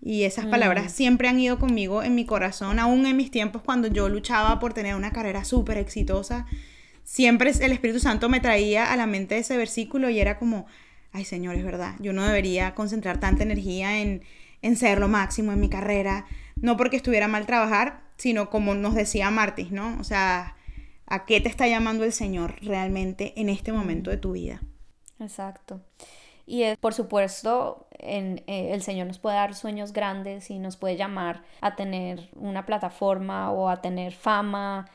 Y 0.01 0.25
esas 0.25 0.47
palabras 0.47 0.87
mm. 0.87 0.89
siempre 0.89 1.29
han 1.29 1.39
ido 1.39 1.59
conmigo 1.59 2.03
en 2.03 2.15
mi 2.15 2.25
corazón, 2.25 2.79
aún 2.79 3.07
en 3.07 3.17
mis 3.17 3.31
tiempos 3.31 3.63
cuando 3.63 3.89
yo 3.89 4.09
luchaba 4.09 4.59
por 4.59 4.75
tener 4.75 4.97
una 4.97 5.13
carrera 5.13 5.45
súper 5.45 5.79
exitosa 5.79 6.47
siempre 7.05 7.51
el 7.51 7.73
Espíritu 7.73 8.01
Santo 8.01 8.29
me 8.29 8.41
traía 8.41 8.93
a 8.93 8.97
la 8.97 9.07
mente 9.07 9.39
ese 9.39 9.57
versículo 9.57 10.09
y 10.11 10.21
era 10.21 10.39
como, 10.39 10.67
ay 11.13 11.25
Señor, 11.25 11.57
es 11.57 11.65
verdad, 11.65 11.95
yo 12.01 12.13
no 12.13 12.25
debería 12.25 12.75
concentrar 12.75 13.19
tanta 13.19 13.43
energía 13.43 14.01
en, 14.01 14.23
en 14.63 14.77
ser 14.77 14.99
lo 14.99 15.09
máximo 15.09 15.53
en 15.53 15.61
mi 15.61 15.69
carrera, 15.69 16.27
no 16.57 16.77
porque 16.77 16.97
estuviera 16.97 17.29
mal 17.29 17.47
trabajar, 17.47 18.03
sino 18.17 18.51
como 18.51 18.75
nos 18.75 18.95
decía 18.95 19.31
Martis, 19.31 19.73
¿no? 19.73 19.99
O 19.99 20.05
sea, 20.05 20.57
¿a 21.07 21.25
qué 21.25 21.41
te 21.41 21.49
está 21.49 21.67
llamando 21.67 22.05
el 22.05 22.13
Señor 22.13 22.57
realmente 22.63 23.33
en 23.41 23.49
este 23.49 23.73
momento 23.73 24.11
de 24.11 24.17
tu 24.17 24.33
vida? 24.33 24.63
Exacto. 25.19 25.81
Y 26.47 26.65
por 26.77 26.95
supuesto, 26.95 27.87
en, 27.93 28.43
eh, 28.47 28.73
el 28.73 28.83
Señor 28.83 29.07
nos 29.07 29.19
puede 29.19 29.37
dar 29.37 29.55
sueños 29.55 29.93
grandes 29.93 30.51
y 30.51 30.59
nos 30.59 30.77
puede 30.77 30.97
llamar 30.97 31.43
a 31.61 31.77
tener 31.77 32.29
una 32.35 32.67
plataforma 32.67 33.53
o 33.53 33.69
a 33.69 33.81
tener 33.81 34.13
fama 34.13 34.87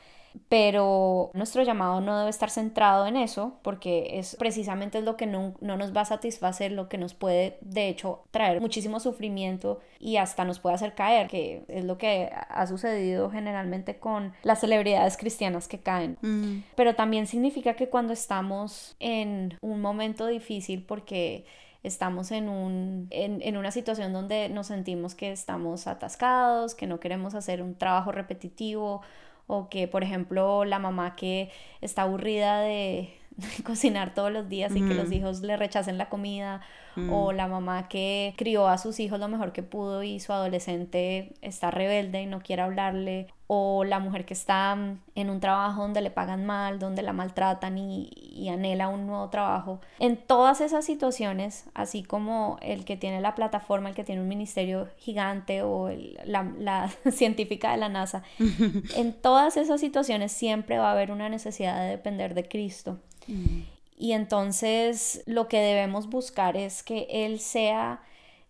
pero 0.48 1.30
nuestro 1.34 1.62
llamado 1.62 2.00
no 2.00 2.18
debe 2.18 2.30
estar 2.30 2.50
centrado 2.50 3.06
en 3.06 3.16
eso 3.16 3.58
porque 3.62 4.18
es 4.18 4.36
precisamente 4.36 5.00
lo 5.02 5.16
que 5.16 5.26
no, 5.26 5.54
nos 5.60 5.96
va 5.96 6.02
a 6.02 6.06
satisfacer, 6.06 6.72
lo 6.72 6.88
que 6.88 6.98
nos 6.98 7.14
puede 7.14 7.58
de 7.60 7.88
hecho 7.88 8.24
traer 8.30 8.60
muchísimo 8.60 9.00
sufrimiento 9.00 9.80
y 9.98 10.16
hasta 10.16 10.44
nos 10.44 10.60
puede 10.60 10.76
hacer 10.76 10.94
caer, 10.94 11.28
que 11.28 11.64
es 11.68 11.84
lo 11.84 11.98
que 11.98 12.30
ha 12.32 12.66
sucedido 12.66 13.30
generalmente 13.30 13.98
con 13.98 14.32
las 14.42 14.60
celebridades 14.60 15.16
cristianas 15.16 15.68
que 15.68 15.80
caen. 15.80 16.18
Mm. 16.22 16.62
Pero 16.76 16.94
también 16.94 17.26
significa 17.26 17.74
que 17.74 17.88
cuando 17.88 18.12
estamos 18.12 18.96
en 19.00 19.56
un 19.60 19.80
momento 19.80 20.26
difícil 20.26 20.84
porque 20.84 21.44
estamos 21.82 22.32
en, 22.32 22.48
un, 22.48 23.06
en, 23.10 23.40
en, 23.42 23.56
una 23.56 23.70
situación 23.70 24.12
donde 24.12 24.48
nos 24.48 24.66
sentimos 24.66 25.14
que 25.14 25.30
estamos 25.30 25.86
atascados, 25.86 26.74
que 26.74 26.86
no 26.86 26.98
queremos 27.00 27.34
hacer 27.34 27.62
un 27.62 27.76
trabajo 27.76 28.12
repetitivo 28.12 29.02
o 29.48 29.68
que 29.68 29.88
por 29.88 30.04
ejemplo 30.04 30.64
la 30.64 30.78
mamá 30.78 31.16
que 31.16 31.50
está 31.80 32.02
aburrida 32.02 32.60
de, 32.60 33.17
cocinar 33.64 34.14
todos 34.14 34.32
los 34.32 34.48
días 34.48 34.74
y 34.74 34.80
que 34.80 34.94
los 34.94 35.12
hijos 35.12 35.40
le 35.40 35.56
rechacen 35.56 35.98
la 35.98 36.08
comida 36.08 36.60
o 37.10 37.32
la 37.32 37.46
mamá 37.46 37.86
que 37.86 38.34
crió 38.36 38.66
a 38.66 38.76
sus 38.76 38.98
hijos 38.98 39.20
lo 39.20 39.28
mejor 39.28 39.52
que 39.52 39.62
pudo 39.62 40.02
y 40.02 40.18
su 40.18 40.32
adolescente 40.32 41.32
está 41.42 41.70
rebelde 41.70 42.22
y 42.22 42.26
no 42.26 42.40
quiere 42.40 42.62
hablarle 42.62 43.28
o 43.50 43.82
la 43.82 43.98
mujer 43.98 44.26
que 44.26 44.34
está 44.34 44.76
mm, 44.76 45.00
en 45.14 45.30
un 45.30 45.40
trabajo 45.40 45.80
donde 45.80 46.02
le 46.02 46.10
pagan 46.10 46.44
mal, 46.44 46.78
donde 46.78 47.02
la 47.02 47.14
maltratan 47.14 47.78
y, 47.78 48.48
anhela 48.50 48.88
un 48.88 49.06
nuevo 49.06 49.28
trabajo. 49.30 49.80
En 49.98 50.16
todas 50.16 50.60
esas 50.60 50.84
situaciones, 50.84 51.64
así 51.74 52.02
como 52.02 52.58
el 52.62 52.84
que 52.84 52.96
tiene 52.96 53.20
la 53.20 53.34
plataforma, 53.34 53.88
el 53.88 53.94
que 53.94 54.04
tiene 54.04 54.20
un 54.20 54.28
ministerio 54.28 54.88
gigante 54.98 55.62
o 55.62 55.90
la, 56.24 56.90
científica 57.10 57.72
de 57.72 57.78
la 57.78 57.88
NASA, 57.88 58.22
en 58.96 59.14
todas 59.14 59.56
esas 59.56 59.80
situaciones 59.80 60.30
siempre 60.30 60.78
va 60.78 60.90
a 60.90 60.92
haber 60.92 61.10
una 61.10 61.28
necesidad 61.30 61.80
de 61.80 61.88
depender 61.88 62.34
de 62.34 62.46
Cristo. 62.46 62.98
Y 63.96 64.12
entonces 64.12 65.22
lo 65.26 65.48
que 65.48 65.58
debemos 65.58 66.08
buscar 66.08 66.56
es 66.56 66.82
que 66.82 67.06
Él 67.10 67.40
sea 67.40 68.00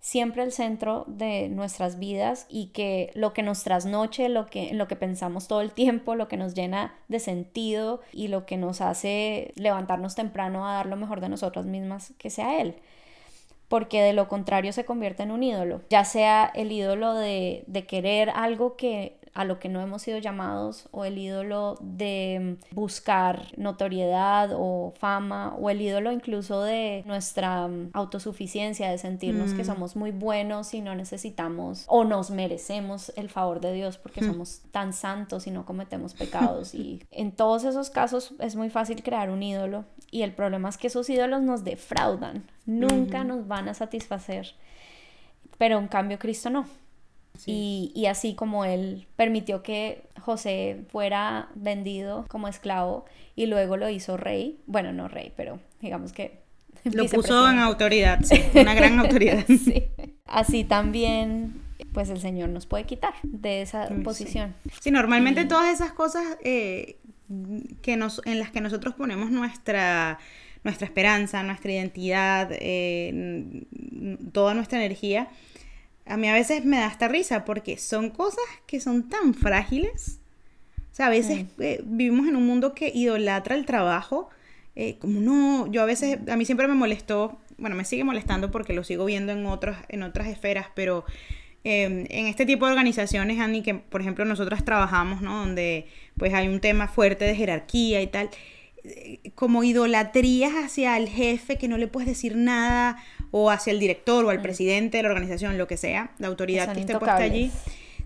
siempre 0.01 0.43
el 0.43 0.53
centro 0.53 1.05
de 1.07 1.49
nuestras 1.49 1.99
vidas 1.99 2.47
y 2.49 2.67
que 2.67 3.11
lo 3.15 3.33
que 3.33 3.43
nos 3.43 3.65
trasnoche, 3.65 4.29
lo 4.29 4.47
que, 4.47 4.73
lo 4.73 4.89
que 4.89 4.97
pensamos 4.97 5.49
todo 5.49 5.61
el 5.61 5.73
tiempo, 5.73 6.15
lo 6.15 6.29
que 6.29 6.37
nos 6.37 6.55
llena 6.55 6.95
de 7.09 7.19
sentido 7.19 8.01
y 8.13 8.29
lo 8.29 8.47
que 8.47 8.57
nos 8.57 8.81
hace 8.81 9.53
levantarnos 9.57 10.15
temprano 10.15 10.67
a 10.67 10.75
dar 10.75 10.87
lo 10.87 10.97
mejor 10.97 11.21
de 11.21 11.29
nosotras 11.29 11.67
mismas, 11.67 12.13
que 12.19 12.31
sea 12.31 12.61
Él. 12.61 12.77
Porque 13.69 14.01
de 14.01 14.15
lo 14.15 14.29
contrario 14.29 14.73
se 14.73 14.87
convierte 14.87 15.25
en 15.25 15.31
un 15.31 15.43
ídolo, 15.43 15.83
ya 15.91 16.05
sea 16.05 16.51
el 16.55 16.73
ídolo 16.73 17.13
de, 17.15 17.65
de 17.67 17.87
querer 17.87 18.31
algo 18.31 18.77
que 18.77 19.18
a 19.39 19.45
lo 19.45 19.61
que 19.61 19.69
no 19.69 19.81
hemos 19.81 20.03
sido 20.03 20.19
llamados 20.19 20.89
o 20.91 21.05
el 21.05 21.17
ídolo 21.17 21.79
de 21.81 22.57
buscar 22.73 23.57
notoriedad 23.57 24.51
o 24.53 24.93
fama 24.99 25.55
o 25.55 25.71
el 25.71 25.81
ídolo 25.81 26.11
incluso 26.11 26.65
de 26.65 27.05
nuestra 27.07 27.69
mm, 27.69 27.91
autosuficiencia, 27.93 28.91
de 28.91 28.99
sentirnos 28.99 29.55
que 29.55 29.63
mm. 29.63 29.67
somos 29.67 29.95
muy 29.95 30.11
buenos 30.11 30.75
y 30.75 30.81
no 30.81 30.97
necesitamos 30.97 31.85
o 31.87 32.03
nos 32.03 32.33
merecemos 32.33 33.13
el 33.15 33.29
favor 33.29 33.61
de 33.61 33.73
Dios 33.75 33.97
porque 33.97 34.23
hmm. 34.23 34.27
somos 34.27 34.63
tan 34.73 34.93
santos 34.93 35.47
y 35.47 35.53
no 35.53 35.65
cometemos 35.65 36.15
pecados 36.15 36.75
y 36.75 37.05
en 37.13 37.31
todos 37.31 37.63
esos 37.63 37.91
casos 37.91 38.35
es 38.41 38.57
muy 38.57 38.71
fácil 38.71 39.05
crear 39.05 39.31
un 39.31 39.45
ídolo 39.45 39.85
y 40.11 40.23
el 40.23 40.33
problema 40.33 40.69
es 40.69 40.79
que 40.79 40.89
esos 40.89 41.09
ídolos 41.09 41.43
nos 41.43 41.63
defraudan, 41.63 42.51
nunca 42.67 43.23
nos 43.23 43.47
van 43.47 43.69
a 43.69 43.75
satisfacer, 43.75 44.57
pero 45.59 45.79
en 45.79 45.87
cambio 45.87 46.19
Cristo 46.19 46.51
no. 46.51 46.67
Y, 47.47 48.07
así 48.07 48.35
como 48.35 48.65
él 48.65 49.07
permitió 49.17 49.63
que 49.63 50.03
José 50.21 50.85
fuera 50.91 51.49
vendido 51.55 52.25
como 52.29 52.49
esclavo 52.49 53.05
y 53.37 53.47
luego 53.47 53.77
lo 53.77 53.89
hizo 53.89 54.17
rey, 54.17 54.59
bueno, 54.67 54.93
no 54.93 55.09
rey, 55.09 55.33
pero 55.37 55.61
digamos 55.81 56.13
que... 56.13 56.41
Lo 56.85 57.07
puso 57.07 57.51
en 57.51 57.59
autoridad, 57.59 58.21
sí, 58.23 58.41
una 58.55 58.73
gran 58.75 58.99
autoridad. 59.01 59.45
Así 60.27 60.65
también, 60.65 61.61
pues 61.93 62.09
el 62.09 62.21
Señor 62.21 62.51
nos 62.51 62.67
puede 62.67 62.85
quitar 62.85 63.15
de 63.23 63.63
esa 63.63 63.89
posición. 64.05 64.55
Sí, 64.81 64.91
normalmente 64.91 65.45
todas 65.45 65.73
esas 65.73 65.93
cosas 65.93 66.25
eh, 66.45 66.99
que 67.83 67.97
nos, 67.97 68.23
en 68.27 68.39
las 68.39 68.51
que 68.51 68.61
nosotros 68.61 68.95
ponemos 68.95 69.31
nuestra 69.31 70.19
nuestra 70.65 70.87
esperanza, 70.87 71.43
nuestra 71.43 71.73
identidad, 71.73 72.51
toda 74.33 74.55
nuestra 74.55 74.79
energía, 74.79 75.29
a 76.09 76.17
mí 76.17 76.29
a 76.29 76.33
veces 76.33 76.65
me 76.65 76.79
da 76.79 76.87
hasta 76.87 77.09
risa 77.09 77.45
porque 77.45 77.77
son 77.77 78.11
cosas 78.11 78.45
que 78.67 78.81
son 78.81 79.09
tan 79.09 79.35
frágiles. 79.35 80.21
O 80.93 80.95
sea, 80.95 81.07
a 81.07 81.11
veces 81.11 81.47
eh, 81.59 81.81
vivimos 81.85 82.27
en 82.27 82.37
un 82.37 82.47
mundo 82.47 82.75
que 82.75 82.91
idolatra 82.93 83.55
el 83.55 83.67
trabajo. 83.67 84.31
Eh, 84.75 84.97
como 84.99 85.21
no, 85.21 85.71
yo 85.71 85.83
a 85.83 85.85
veces, 85.85 86.19
a 86.29 86.37
mí 86.37 86.45
siempre 86.45 86.67
me 86.69 86.75
molestó, 86.75 87.39
bueno, 87.57 87.77
me 87.77 87.85
sigue 87.85 88.05
molestando 88.05 88.51
porque 88.51 88.73
lo 88.73 88.85
sigo 88.85 89.05
viendo 89.05 89.33
en, 89.33 89.45
otros, 89.47 89.77
en 89.89 90.03
otras 90.03 90.29
esferas, 90.29 90.67
pero 90.75 91.05
em, 91.65 92.07
en 92.11 92.27
este 92.27 92.47
tipo 92.47 92.67
de 92.67 92.73
organizaciones, 92.73 93.39
Annie, 93.41 93.63
que 93.63 93.75
por 93.75 94.01
ejemplo 94.01 94.25
nosotras 94.25 94.65
trabajamos, 94.65 95.21
¿no? 95.21 95.39
Donde 95.41 95.87
pues 96.17 96.33
hay 96.35 96.49
un 96.49 96.61
tema 96.61 96.89
fuerte 96.89 97.25
de 97.25 97.35
jerarquía 97.35 98.01
y 98.01 98.07
tal, 98.07 98.31
como 99.35 99.65
idolatrías 99.65 100.53
hacia 100.53 100.97
el 100.97 101.09
jefe 101.09 101.57
que 101.57 101.69
no 101.69 101.79
le 101.79 101.89
puedes 101.89 102.09
decir 102.09 102.37
nada 102.37 103.03
o 103.31 103.51
hacia 103.51 103.73
el 103.73 103.81
director 103.81 104.25
o 104.25 104.31
al 104.31 104.39
mm. 104.39 104.43
presidente 104.43 104.97
de 104.97 105.03
la 105.03 105.11
organización, 105.11 105.59
lo 105.59 105.67
que 105.67 105.77
sea, 105.77 106.13
la 106.19 106.29
autoridad 106.29 106.73
que, 106.73 106.81
esté 106.81 106.99
puesta 106.99 107.17
allí. 107.17 107.51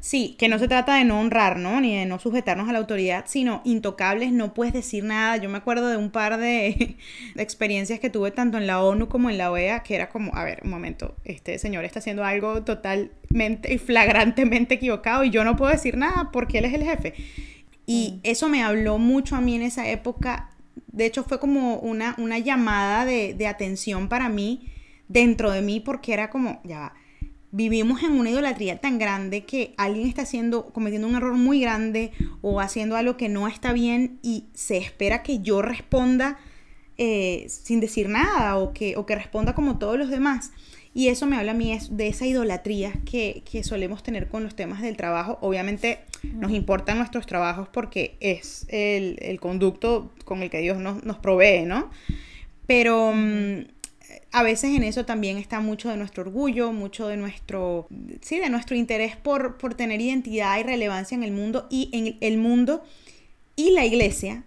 Sí, 0.03 0.35
que 0.37 0.49
no 0.49 0.59
se 0.59 0.67
trata 0.67 0.97
de 0.97 1.05
no 1.05 1.21
honrar, 1.21 1.61
¿no? 1.61 1.81
Ni 1.81 1.97
de 1.97 2.07
no 2.07 2.19
sujetarnos 2.19 2.69
a 2.69 2.73
la 2.73 2.81
autoridad, 2.81 3.27
sino 3.29 3.63
intocables, 3.65 4.33
no 4.33 4.53
puedes 4.53 4.75
decir 4.75 5.05
nada. 5.05 5.37
Yo 5.37 5.49
me 5.49 5.59
acuerdo 5.59 5.87
de 5.87 5.97
un 5.97 6.11
par 6.11 6.39
de, 6.41 6.97
experiencias 7.37 8.01
que 8.01 8.11
tuve 8.11 8.33
tanto 8.33 8.59
en 8.59 8.67
la 8.67 8.83
ONU 8.83 9.09
como 9.09 9.31
en 9.31 9.39
la 9.39 9.53
OEA, 9.53 9.85
que 9.85 9.95
era 9.95 10.09
como, 10.09 10.35
a 10.35 10.43
ver, 10.43 10.61
un 10.65 10.71
momento, 10.71 11.15
este 11.25 11.57
señor 11.61 11.85
está 11.85 12.01
haciendo 12.01 12.25
algo 12.25 12.65
totalmente 12.65 13.73
y 13.73 13.79
flagrantemente 13.79 14.75
equivocado 14.75 15.23
y 15.23 15.31
yo 15.31 15.45
no 15.45 15.55
puedo 15.55 15.71
decir 15.71 15.97
nada 15.97 16.31
porque 16.33 16.59
él 16.59 16.65
es 16.65 16.75
el 16.75 16.83
jefe. 16.83 17.15
Y 17.87 18.15
mm. 18.17 18.21
eso 18.25 18.49
me 18.49 18.65
habló 18.65 18.99
mucho 18.99 19.37
a 19.37 19.41
mí 19.41 19.55
en 19.55 19.63
esa 19.63 19.89
época. 19.89 20.51
De 20.89 21.07
hecho, 21.07 21.25
fue 21.25 21.39
como 21.39 21.77
una, 21.77 22.15
una 22.19 22.39
llamada 22.39 23.05
de, 23.05 23.35
de 23.35 23.47
atención 23.47 24.09
para 24.09 24.29
mí 24.29 24.73
dentro 25.09 25.51
de 25.51 25.63
mí 25.63 25.81
porque 25.81 26.13
era 26.13 26.31
como, 26.31 26.61
ya 26.65 26.95
vivimos 27.53 28.03
en 28.03 28.13
una 28.13 28.31
idolatría 28.31 28.81
tan 28.81 28.99
grande 28.99 29.45
que 29.45 29.75
alguien 29.77 30.09
está 30.09 30.23
haciendo, 30.23 30.67
cometiendo 30.71 31.07
un 31.07 31.15
error 31.15 31.35
muy 31.35 31.61
grande 31.61 32.11
o 32.41 32.61
haciendo 32.61 32.97
algo 32.97 33.17
que 33.17 33.29
no 33.29 33.47
está 33.47 33.73
bien 33.73 34.19
y 34.23 34.47
se 34.55 34.79
espera 34.79 35.23
que 35.23 35.41
yo 35.41 35.61
responda 35.61 36.39
eh, 36.97 37.47
sin 37.49 37.81
decir 37.81 38.09
nada 38.09 38.57
o 38.57 38.73
que, 38.73 38.97
o 38.97 39.07
que 39.07 39.15
responda 39.15 39.55
como 39.55 39.79
todos 39.79 39.99
los 39.99 40.09
demás. 40.09 40.53
Y 40.95 41.09
eso 41.09 41.27
me 41.27 41.37
habla 41.37 41.53
a 41.53 41.55
mí 41.55 41.77
de 41.91 42.09
esa 42.09 42.27
idolatría 42.27 42.93
que, 43.05 43.43
solemos 43.65 44.03
tener 44.03 44.29
con 44.29 44.45
los 44.45 44.55
temas 44.55 44.83
del 44.83 44.97
trabajo. 44.97 45.39
Obviamente 45.41 46.01
nos 46.23 46.53
importan 46.53 46.99
nuestros 46.99 47.27
trabajos 47.27 47.69
porque 47.73 48.17
es 48.21 48.67
el, 48.69 49.39
conducto 49.41 50.13
con 50.25 50.43
el 50.43 50.51
que 50.51 50.61
Dios 50.61 50.79
nos, 50.79 51.03
nos 51.05 51.19
provee, 51.19 51.65
¿no? 51.65 51.91
Pero 52.67 53.13
mm, 53.15 53.65
a 54.33 54.43
veces 54.43 54.77
en 54.77 54.83
eso 54.83 55.05
también 55.05 55.39
está 55.39 55.61
mucho 55.61 55.89
de 55.89 55.97
nuestro 55.97 56.23
orgullo, 56.23 56.73
mucho 56.73 57.09
de 57.09 57.17
nuestro, 57.17 57.87
sí, 58.21 58.39
de 58.39 58.51
nuestro 58.51 58.77
interés 58.77 59.17
por, 59.17 59.59
por 59.59 59.75
tener 59.75 60.01
identidad 60.01 60.59
y 60.59 60.63
relevancia 60.63 61.15
en 61.15 61.23
el 61.23 61.33
mundo 61.33 61.67
y 61.71 61.89
en 61.93 62.17
el 62.21 62.39
mundo 62.39 62.83
y 63.57 63.71
la 63.73 63.85
iglesia 63.85 64.45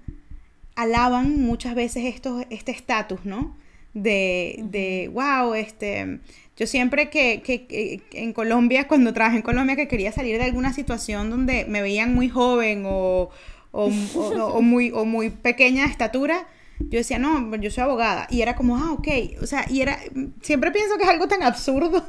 alaban 0.76 1.42
muchas 1.42 1.76
veces 1.76 2.06
esto, 2.06 2.44
este 2.50 2.72
estatus, 2.72 3.26
¿no? 3.26 3.56
De, 3.96 4.60
de, 4.60 5.10
wow, 5.12 5.56
este, 5.56 6.20
yo 6.56 6.68
siempre 6.68 7.10
que, 7.10 7.42
que, 7.42 8.04
en 8.12 8.34
Colombia, 8.34 8.88
cuando 8.88 9.14
trabajé 9.14 9.38
en 9.38 9.42
Colombia, 9.42 9.76
que 9.76 9.88
quería 9.88 10.12
salir 10.12 10.38
de 10.38 10.44
alguna 10.44 10.74
situación 10.74 11.30
donde 11.30 11.66
me 11.66 11.82
veían 11.82 12.14
muy 12.14 12.30
joven 12.30 12.84
o, 12.86 13.30
o, 13.72 13.90
o 14.16 14.62
muy, 14.62 14.92
o 14.92 15.06
muy 15.06 15.32
pequeña 15.32 15.86
estatura, 15.86 16.48
yo 16.80 17.00
decía, 17.00 17.20
no, 17.20 17.56
yo 17.56 17.72
soy 17.72 17.84
abogada. 17.84 18.28
Y 18.30 18.42
era 18.42 18.56
como, 18.56 18.78
ah, 18.78 18.92
ok. 18.94 19.08
O 19.42 19.48
sea, 19.48 19.66
y 19.70 19.82
era, 19.82 20.00
siempre 20.42 20.72
pienso 20.72 20.98
que 20.98 21.04
es 21.04 21.10
algo 21.10 21.28
tan 21.28 21.44
absurdo, 21.44 22.06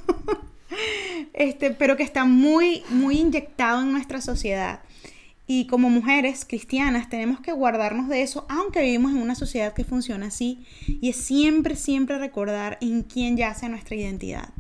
este, 1.32 1.70
pero 1.70 1.96
que 1.96 2.02
está 2.02 2.24
muy, 2.24 2.82
muy 2.90 3.18
inyectado 3.18 3.82
en 3.82 3.92
nuestra 3.92 4.20
sociedad. 4.20 4.80
Y 5.46 5.66
como 5.66 5.90
mujeres 5.90 6.44
cristianas 6.44 7.08
tenemos 7.08 7.40
que 7.40 7.52
guardarnos 7.52 8.08
de 8.08 8.22
eso, 8.22 8.46
aunque 8.48 8.82
vivimos 8.82 9.12
en 9.12 9.18
una 9.18 9.34
sociedad 9.34 9.74
que 9.74 9.84
funciona 9.84 10.26
así. 10.26 10.64
Y 10.86 11.10
es 11.10 11.16
siempre, 11.16 11.76
siempre 11.76 12.18
recordar 12.18 12.78
en 12.80 13.02
quién 13.02 13.36
yace 13.36 13.68
nuestra 13.68 13.96
identidad 13.96 14.50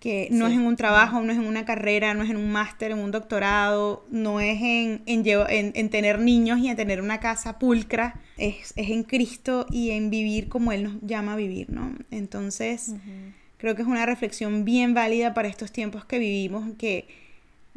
que 0.00 0.28
no 0.30 0.46
es 0.46 0.54
en 0.54 0.62
un 0.62 0.76
trabajo, 0.76 1.20
no 1.20 1.30
es 1.30 1.38
en 1.38 1.44
una 1.44 1.66
carrera, 1.66 2.14
no 2.14 2.24
es 2.24 2.30
en 2.30 2.38
un 2.38 2.50
máster, 2.50 2.90
en 2.90 2.98
un 2.98 3.10
doctorado, 3.10 4.06
no 4.10 4.40
es 4.40 4.58
en, 4.62 5.02
en, 5.04 5.90
tener 5.90 6.18
niños 6.18 6.58
y 6.58 6.68
en 6.68 6.76
tener 6.76 7.02
una 7.02 7.20
casa 7.20 7.58
pulcra, 7.58 8.18
es, 8.38 8.72
en 8.76 9.02
Cristo 9.02 9.66
y 9.70 9.90
en 9.90 10.08
vivir 10.08 10.48
como 10.48 10.72
Él 10.72 10.84
nos 10.84 10.94
llama 11.02 11.34
a 11.34 11.36
vivir, 11.36 11.68
¿no? 11.68 11.94
Entonces, 12.10 12.94
creo 13.58 13.76
que 13.76 13.82
es 13.82 13.88
una 13.88 14.06
reflexión 14.06 14.64
bien 14.64 14.94
válida 14.94 15.34
para 15.34 15.48
estos 15.48 15.70
tiempos 15.70 16.06
que 16.06 16.18
vivimos, 16.18 16.64
que 16.78 17.06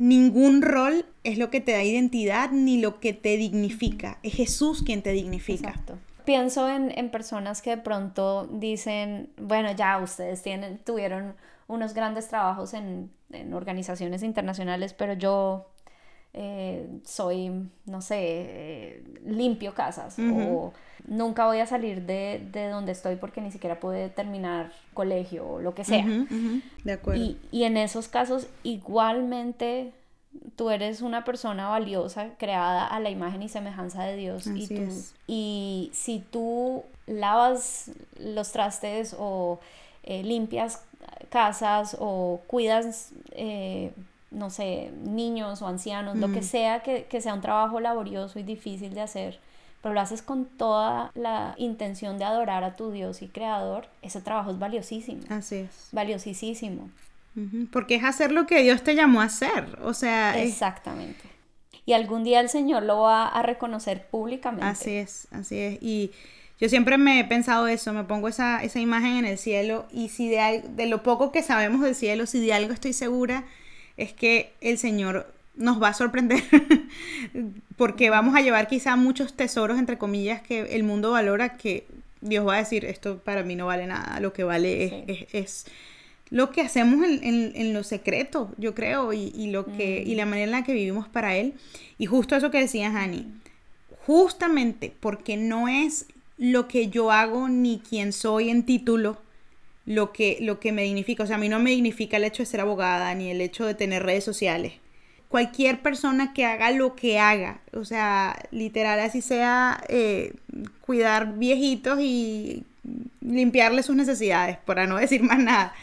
ningún 0.03 0.61
rol 0.61 1.05
es 1.23 1.37
lo 1.37 1.49
que 1.49 1.61
te 1.61 1.71
da 1.71 1.81
identidad 1.81 2.51
ni 2.51 2.79
lo 2.79 2.99
que 2.99 3.13
te 3.13 3.37
dignifica, 3.37 4.19
es 4.21 4.33
Jesús 4.33 4.83
quien 4.83 5.01
te 5.01 5.11
dignifica. 5.11 5.69
Exacto. 5.69 5.97
Pienso 6.25 6.69
en, 6.69 6.91
en, 6.97 7.09
personas 7.09 7.61
que 7.61 7.71
de 7.71 7.77
pronto 7.77 8.47
dicen, 8.47 9.29
bueno, 9.37 9.73
ya 9.73 9.97
ustedes 9.99 10.41
tienen, 10.41 10.77
tuvieron 10.77 11.35
unos 11.67 11.93
grandes 11.93 12.27
trabajos 12.27 12.73
en, 12.73 13.11
organizaciones 13.53 14.21
internacionales, 14.21 14.93
pero 14.93 15.13
yo 15.13 15.72
eh, 16.33 16.87
soy, 17.03 17.51
no 17.85 18.01
sé, 18.01 18.17
eh, 18.19 19.03
limpio 19.25 19.73
casas 19.73 20.17
o 20.19 20.73
nunca 21.05 21.45
voy 21.45 21.59
a 21.59 21.65
salir 21.65 22.03
de, 22.03 22.69
donde 22.71 22.91
estoy 22.91 23.17
porque 23.17 23.41
ni 23.41 23.51
siquiera 23.51 23.79
pude 23.79 24.09
terminar 24.09 24.71
colegio 24.93 25.47
o 25.47 25.59
lo 25.59 25.75
que 25.75 25.83
sea. 25.83 26.05
De 26.83 26.93
acuerdo. 26.93 27.21
Y, 27.21 27.37
y, 27.51 27.63
en 27.63 27.77
esos 27.77 28.07
casos 28.07 28.47
igualmente 28.63 29.93
tú 30.55 30.69
eres 30.69 31.01
una 31.01 31.23
persona 31.23 31.69
valiosa, 31.69 32.29
creada 32.37 32.87
a 32.87 32.99
la 32.99 33.09
imagen 33.09 33.43
y 33.43 33.49
semejanza 33.49 34.03
de 34.03 34.15
Dios. 34.15 34.47
y, 34.47 34.67
tú, 34.67 34.89
y 35.27 35.91
si 35.93 36.19
tú 36.19 36.83
lavas 37.05 37.91
los 38.17 38.51
trastes 38.51 39.15
o 39.17 39.59
eh, 40.03 40.23
limpias 40.23 40.83
casas 41.29 41.97
o 41.99 42.41
cuidas, 42.47 43.11
eh, 43.31 43.91
no 44.33 44.49
sé, 44.49 44.91
niños 45.03 45.61
o 45.61 45.67
ancianos, 45.67 46.17
lo 46.17 46.31
que 46.31 46.41
sea 46.41 46.81
que, 46.81 47.21
sea 47.21 47.33
un 47.33 47.41
trabajo 47.41 47.79
laborioso 47.79 48.39
y 48.39 48.43
difícil 48.43 48.93
de 48.93 49.01
hacer, 49.01 49.39
pero 49.81 49.93
lo 49.93 50.01
haces 50.01 50.21
con 50.21 50.45
toda 50.45 51.11
la 51.13 51.55
intención 51.57 52.17
de 52.17 52.25
adorar 52.25 52.63
a 52.63 52.75
tu 52.75 52.91
Dios 52.91 53.21
y 53.21 53.27
Creador, 53.27 53.87
ese 54.01 54.21
trabajo 54.21 54.51
es 54.51 54.59
valiosísimo. 54.59 55.21
Así 55.29 55.57
es. 55.57 55.89
Valiosísimo. 55.91 56.89
Porque 57.71 57.95
es 57.95 58.03
hacer 58.03 58.31
lo 58.31 58.45
que 58.45 58.61
Dios 58.61 58.83
te 58.83 58.95
llamó 58.95 59.21
a 59.21 59.25
hacer, 59.25 59.79
o 59.81 59.93
sea... 59.93 60.39
Exactamente. 60.41 61.21
Y 61.85 61.93
algún 61.93 62.23
día 62.23 62.39
el 62.39 62.49
Señor 62.49 62.83
lo 62.83 63.01
va 63.01 63.27
a 63.27 63.41
reconocer 63.43 64.07
públicamente. 64.07 64.65
Así 64.65 64.91
es, 64.95 65.27
así 65.31 65.59
es. 65.59 65.79
Y 65.81 66.11
yo 66.59 66.69
siempre 66.69 66.97
me 66.97 67.19
he 67.19 67.25
pensado 67.25 67.67
eso, 67.67 67.91
me 67.91 68.03
pongo 68.03 68.27
esa, 68.27 68.63
esa 68.63 68.79
imagen 68.79 69.17
en 69.17 69.25
el 69.25 69.37
cielo 69.37 69.85
y 69.91 70.09
si 70.09 70.29
de, 70.29 70.63
de 70.69 70.85
lo 70.85 71.03
poco 71.03 71.31
que 71.31 71.43
sabemos 71.43 71.81
del 71.81 71.95
cielo, 71.95 72.25
si 72.25 72.39
de 72.39 72.53
algo 72.53 72.71
estoy 72.71 72.93
segura, 72.93 73.45
es 73.97 74.13
que 74.13 74.51
el 74.61 74.77
Señor 74.77 75.31
nos 75.55 75.81
va 75.81 75.89
a 75.89 75.93
sorprender 75.93 76.43
porque 77.77 78.09
vamos 78.09 78.35
a 78.35 78.41
llevar 78.41 78.67
quizá 78.67 78.95
muchos 78.95 79.33
tesoros, 79.33 79.77
entre 79.77 79.97
comillas, 79.97 80.41
que 80.41 80.75
el 80.75 80.83
mundo 80.83 81.11
valora, 81.11 81.57
que 81.57 81.85
Dios 82.21 82.47
va 82.47 82.55
a 82.55 82.59
decir, 82.59 82.85
esto 82.85 83.19
para 83.19 83.43
mí 83.43 83.55
no 83.55 83.67
vale 83.67 83.85
nada, 83.85 84.19
lo 84.19 84.33
que 84.33 84.43
vale 84.43 85.27
es, 85.31 85.65
lo 86.29 86.49
que 86.49 86.61
hacemos 86.61 87.05
en, 87.05 87.51
en, 87.53 87.73
lo 87.73 87.83
secreto, 87.83 88.51
yo 88.57 88.73
creo, 88.73 89.13
y, 89.13 89.51
lo 89.51 89.65
que, 89.65 90.01
y 90.05 90.15
la 90.15 90.25
manera 90.25 90.45
en 90.45 90.51
la 90.51 90.63
que 90.63 90.73
vivimos 90.73 91.07
para 91.07 91.35
Él. 91.35 91.53
Y 91.99 92.07
justo 92.07 92.35
eso 92.35 92.49
que 92.49 92.59
decía 92.59 92.87
Hani, 92.87 93.27
justamente 94.07 94.91
porque 94.99 95.37
no 95.37 95.67
es 95.67 96.07
lo 96.37 96.67
que 96.67 96.89
yo 96.89 97.11
hago 97.11 97.49
ni 97.49 97.79
quién 97.87 98.13
soy 98.13 98.49
en 98.49 98.63
título 98.63 99.21
lo 99.85 100.13
que, 100.13 100.37
lo 100.41 100.59
que 100.59 100.71
me 100.71 100.83
dignifica. 100.83 101.23
O 101.23 101.27
sea, 101.27 101.35
a 101.35 101.39
mí 101.39 101.49
no 101.49 101.59
me 101.59 101.71
dignifica 101.71 102.17
el 102.17 102.23
hecho 102.23 102.43
de 102.43 102.47
ser 102.47 102.61
abogada 102.61 103.13
ni 103.15 103.29
el 103.29 103.41
hecho 103.41 103.65
de 103.65 103.75
tener 103.75 104.03
redes 104.03 104.23
sociales. 104.23 104.73
Cualquier 105.29 105.81
persona 105.81 106.33
que 106.33 106.45
haga 106.45 106.69
lo 106.71 106.95
que 106.95 107.17
haga, 107.17 107.61
o 107.73 107.85
sea, 107.85 108.37
literal, 108.51 108.99
así 108.99 109.21
sea 109.21 109.83
eh, 109.89 110.33
cuidar 110.81 111.37
viejitos 111.37 111.99
y 111.99 112.65
limpiarle 113.21 113.81
sus 113.81 113.95
necesidades, 113.95 114.57
para 114.57 114.85
no 114.85 114.97
decir 114.99 115.23
más 115.23 115.39
nada. 115.39 115.73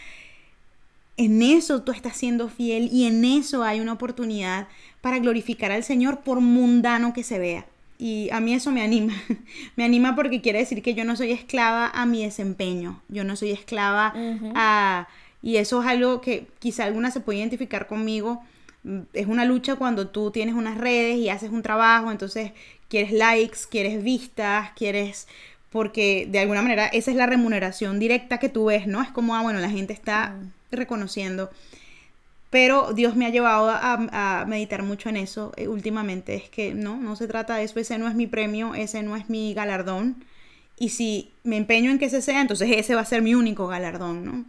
En 1.17 1.43
eso 1.43 1.83
tú 1.83 1.93
estás 1.93 2.17
siendo 2.17 2.49
fiel 2.49 2.89
y 2.93 3.07
en 3.07 3.25
eso 3.25 3.65
hay 3.65 3.81
una 3.81 3.93
oportunidad 3.93 4.69
para 5.01 5.19
glorificar 5.19 5.73
al 5.73 5.83
Señor 5.83 6.21
por 6.21 6.41
mundano 6.41 7.13
que 7.13 7.25
se 7.25 7.39
vea. 7.39 7.67
Y 8.03 8.31
a 8.31 8.41
mí 8.41 8.55
eso 8.55 8.73
me 8.73 8.81
anima. 8.81 9.13
me 9.77 9.85
anima 9.85 10.17
porque 10.17 10.41
quiere 10.41 10.61
decir 10.61 10.81
que 10.83 10.95
yo 10.95 11.05
no 11.05 11.17
soy 11.17 11.33
esclava 11.33 11.87
a 11.93 12.07
mi 12.07 12.25
desempeño. 12.25 13.03
Yo 13.09 13.25
no 13.25 13.37
soy 13.37 13.51
esclava 13.51 14.15
a... 14.55 15.07
Y 15.43 15.57
eso 15.57 15.83
es 15.83 15.87
algo 15.87 16.23
que 16.23 16.47
quizá 16.59 16.85
alguna 16.85 17.11
se 17.11 17.21
puede 17.21 17.41
identificar 17.41 17.87
conmigo. 17.87 18.43
Mm, 18.85 19.01
es 19.13 19.27
una 19.27 19.45
lucha 19.45 19.77
cuando 19.77 20.09
tú 20.09 20.31
tienes 20.31 20.55
unas 20.55 20.79
redes 20.79 21.19
y 21.19 21.29
haces 21.29 21.51
un 21.51 21.61
trabajo, 21.61 22.11
entonces 22.11 22.53
quieres 22.89 23.13
likes, 23.13 23.59
quieres 23.71 24.03
vistas, 24.03 24.71
quieres 24.77 25.29
porque 25.69 26.27
de 26.29 26.41
alguna 26.41 26.63
manera 26.63 26.87
esa 26.87 27.11
es 27.11 27.17
la 27.19 27.27
remuneración 27.27 27.99
directa 27.99 28.39
que 28.39 28.49
tú 28.49 28.67
ves, 28.67 28.87
¿no? 28.87 29.03
Es 29.03 29.11
como, 29.11 29.37
ah, 29.37 29.43
bueno, 29.43 29.61
la 29.61 29.71
gente 29.71 29.93
está 29.93 30.37
reconociendo. 30.71 31.51
Pero 32.51 32.93
Dios 32.93 33.15
me 33.15 33.27
ha 33.27 33.31
llevado 33.31 33.71
a, 33.71 34.45
meditar 34.47 34.83
mucho 34.83 35.09
en 35.09 35.17
eso 35.17 35.53
eh, 35.57 35.69
últimamente. 35.69 36.35
Es 36.35 36.49
que 36.49 36.75
no, 36.75 36.97
no 36.97 37.15
se 37.15 37.29
trata 37.29 37.57
de 37.57 37.65
eso. 37.65 37.79
Ese 37.79 37.97
no 37.99 38.09
es 38.09 38.15
mi 38.15 38.27
premio, 38.27 38.75
ese 38.75 39.03
no 39.03 39.17
es 39.17 39.31
mi 39.31 39.55
galardón. 39.55 40.25
Y 40.77 40.89
si 40.89 41.31
me 41.45 41.57
empeño 41.57 41.91
en 41.91 41.99
que 41.99 42.07
ese 42.07 42.23
sea, 42.23 42.41
entonces 42.41 42.69
ese 42.73 42.95
va 42.95 43.03
a 43.03 43.05
ser 43.05 43.23
mi 43.23 43.35
único 43.35 43.69
galardón, 43.69 44.25
¿no? 44.25 44.45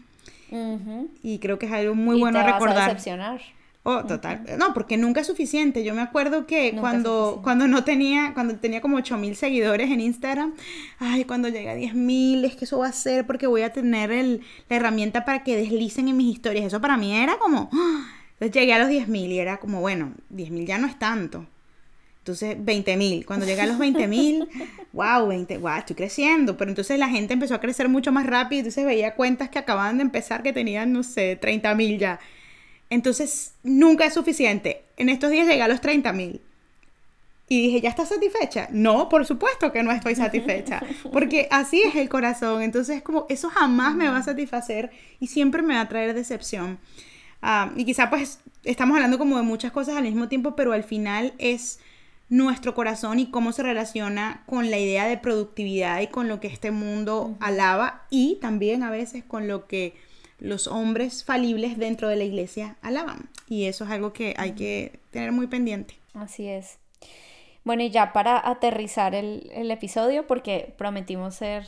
Y 1.23 1.39
creo 1.39 1.59
que 1.59 1.65
es 1.65 1.71
algo 1.71 1.95
muy 1.95 2.19
bueno 2.19 2.39
a 2.39 2.43
recordar. 2.43 2.89
decepcionar. 2.89 3.41
Oh, 3.83 4.03
total. 4.05 4.43
No, 4.59 4.75
porque 4.75 4.95
nunca 4.95 5.21
es 5.21 5.27
suficiente. 5.27 5.83
Yo 5.83 5.95
me 5.95 6.01
acuerdo 6.01 6.45
que 6.45 6.75
cuando, 6.79 7.41
cuando 7.43 7.67
no 7.67 7.83
tenía, 7.83 8.33
cuando 8.35 8.55
tenía 8.57 8.79
como 8.79 8.97
8000 8.97 9.35
seguidores 9.35 9.89
en 9.89 10.01
Instagram, 10.01 10.53
ay, 10.99 11.25
cuando 11.25 11.47
llegue 11.47 11.69
a 11.69 11.75
10000, 11.75 12.45
es 12.45 12.55
que 12.55 12.65
eso 12.65 12.77
va 12.77 12.87
a 12.87 12.91
ser 12.91 13.25
porque 13.25 13.47
voy 13.47 13.63
a 13.63 13.73
tener 13.73 14.11
el, 14.11 14.41
la 14.69 14.75
herramienta 14.75 15.25
para 15.25 15.43
que 15.43 15.55
deslicen 15.55 16.09
en 16.09 16.17
mis 16.17 16.31
historias. 16.31 16.65
Eso 16.65 16.79
para 16.79 16.95
mí 16.95 17.15
era 17.15 17.39
como, 17.39 17.69
¡ah! 17.73 18.05
entonces 18.33 18.53
llegué 18.53 18.73
a 18.73 18.79
los 18.79 18.89
10000 18.89 19.31
y 19.31 19.39
era 19.39 19.57
como, 19.57 19.81
bueno, 19.81 20.13
10000 20.29 20.67
ya 20.67 20.77
no 20.77 20.85
es 20.85 20.99
tanto. 20.99 21.47
Entonces, 22.19 22.55
20.000. 22.55 23.25
Cuando 23.25 23.47
llegué 23.47 23.61
a 23.61 23.65
los 23.65 23.79
20.000, 23.79 24.47
wow, 24.93 25.27
20, 25.27 25.57
wow, 25.57 25.77
estoy 25.79 25.95
creciendo. 25.95 26.55
Pero 26.55 26.69
entonces 26.69 26.99
la 26.99 27.09
gente 27.09 27.33
empezó 27.33 27.55
a 27.55 27.59
crecer 27.59 27.89
mucho 27.89 28.11
más 28.11 28.27
rápido. 28.27 28.59
Entonces 28.59 28.85
veía 28.85 29.15
cuentas 29.15 29.49
que 29.49 29.57
acababan 29.57 29.97
de 29.97 30.03
empezar 30.03 30.43
que 30.43 30.53
tenían, 30.53 30.93
no 30.93 31.01
sé, 31.01 31.39
30.000 31.41 31.97
ya. 31.97 32.19
Entonces, 32.91 33.53
nunca 33.63 34.05
es 34.05 34.13
suficiente. 34.13 34.83
En 34.97 35.07
estos 35.07 35.31
días 35.31 35.47
llegué 35.47 35.63
a 35.63 35.69
los 35.69 35.79
30 35.79 36.11
mil. 36.11 36.41
Y 37.47 37.61
dije, 37.63 37.81
¿ya 37.81 37.89
estás 37.89 38.09
satisfecha? 38.09 38.67
No, 38.69 39.07
por 39.07 39.25
supuesto 39.25 39.71
que 39.71 39.81
no 39.81 39.91
estoy 39.91 40.13
satisfecha. 40.13 40.83
Porque 41.11 41.47
así 41.51 41.81
es 41.81 41.95
el 41.95 42.09
corazón. 42.09 42.61
Entonces, 42.61 43.01
como 43.01 43.25
eso 43.29 43.49
jamás 43.49 43.95
me 43.95 44.09
va 44.09 44.17
a 44.17 44.23
satisfacer 44.23 44.91
y 45.21 45.27
siempre 45.27 45.61
me 45.61 45.73
va 45.73 45.81
a 45.81 45.87
traer 45.87 46.13
decepción. 46.13 46.79
Ah, 47.41 47.71
y 47.77 47.85
quizá 47.85 48.09
pues 48.09 48.39
estamos 48.65 48.95
hablando 48.95 49.17
como 49.17 49.37
de 49.37 49.43
muchas 49.43 49.71
cosas 49.71 49.95
al 49.95 50.03
mismo 50.03 50.27
tiempo, 50.27 50.55
pero 50.57 50.73
al 50.73 50.83
final 50.83 51.33
es 51.37 51.79
nuestro 52.27 52.75
corazón 52.75 53.19
y 53.19 53.31
cómo 53.31 53.53
se 53.53 53.63
relaciona 53.63 54.43
con 54.45 54.69
la 54.69 54.79
idea 54.79 55.07
de 55.07 55.17
productividad 55.17 56.01
y 56.01 56.07
con 56.07 56.27
lo 56.27 56.41
que 56.41 56.47
este 56.47 56.71
mundo 56.71 57.37
alaba 57.39 58.03
y 58.09 58.37
también 58.41 58.83
a 58.83 58.91
veces 58.91 59.23
con 59.23 59.47
lo 59.47 59.67
que 59.67 59.95
los 60.41 60.67
hombres 60.67 61.23
falibles 61.23 61.77
dentro 61.77 62.09
de 62.09 62.17
la 62.17 62.23
iglesia 62.23 62.75
alaban. 62.81 63.29
Y 63.47 63.65
eso 63.65 63.85
es 63.85 63.91
algo 63.91 64.11
que 64.11 64.33
hay 64.37 64.53
que 64.53 64.99
tener 65.11 65.31
muy 65.31 65.47
pendiente. 65.47 65.95
Así 66.13 66.47
es. 66.47 66.79
Bueno, 67.63 67.83
y 67.83 67.91
ya 67.91 68.11
para 68.11 68.49
aterrizar 68.49 69.13
el, 69.13 69.69
episodio, 69.69 70.25
porque 70.25 70.73
prometimos 70.77 71.35
ser... 71.35 71.65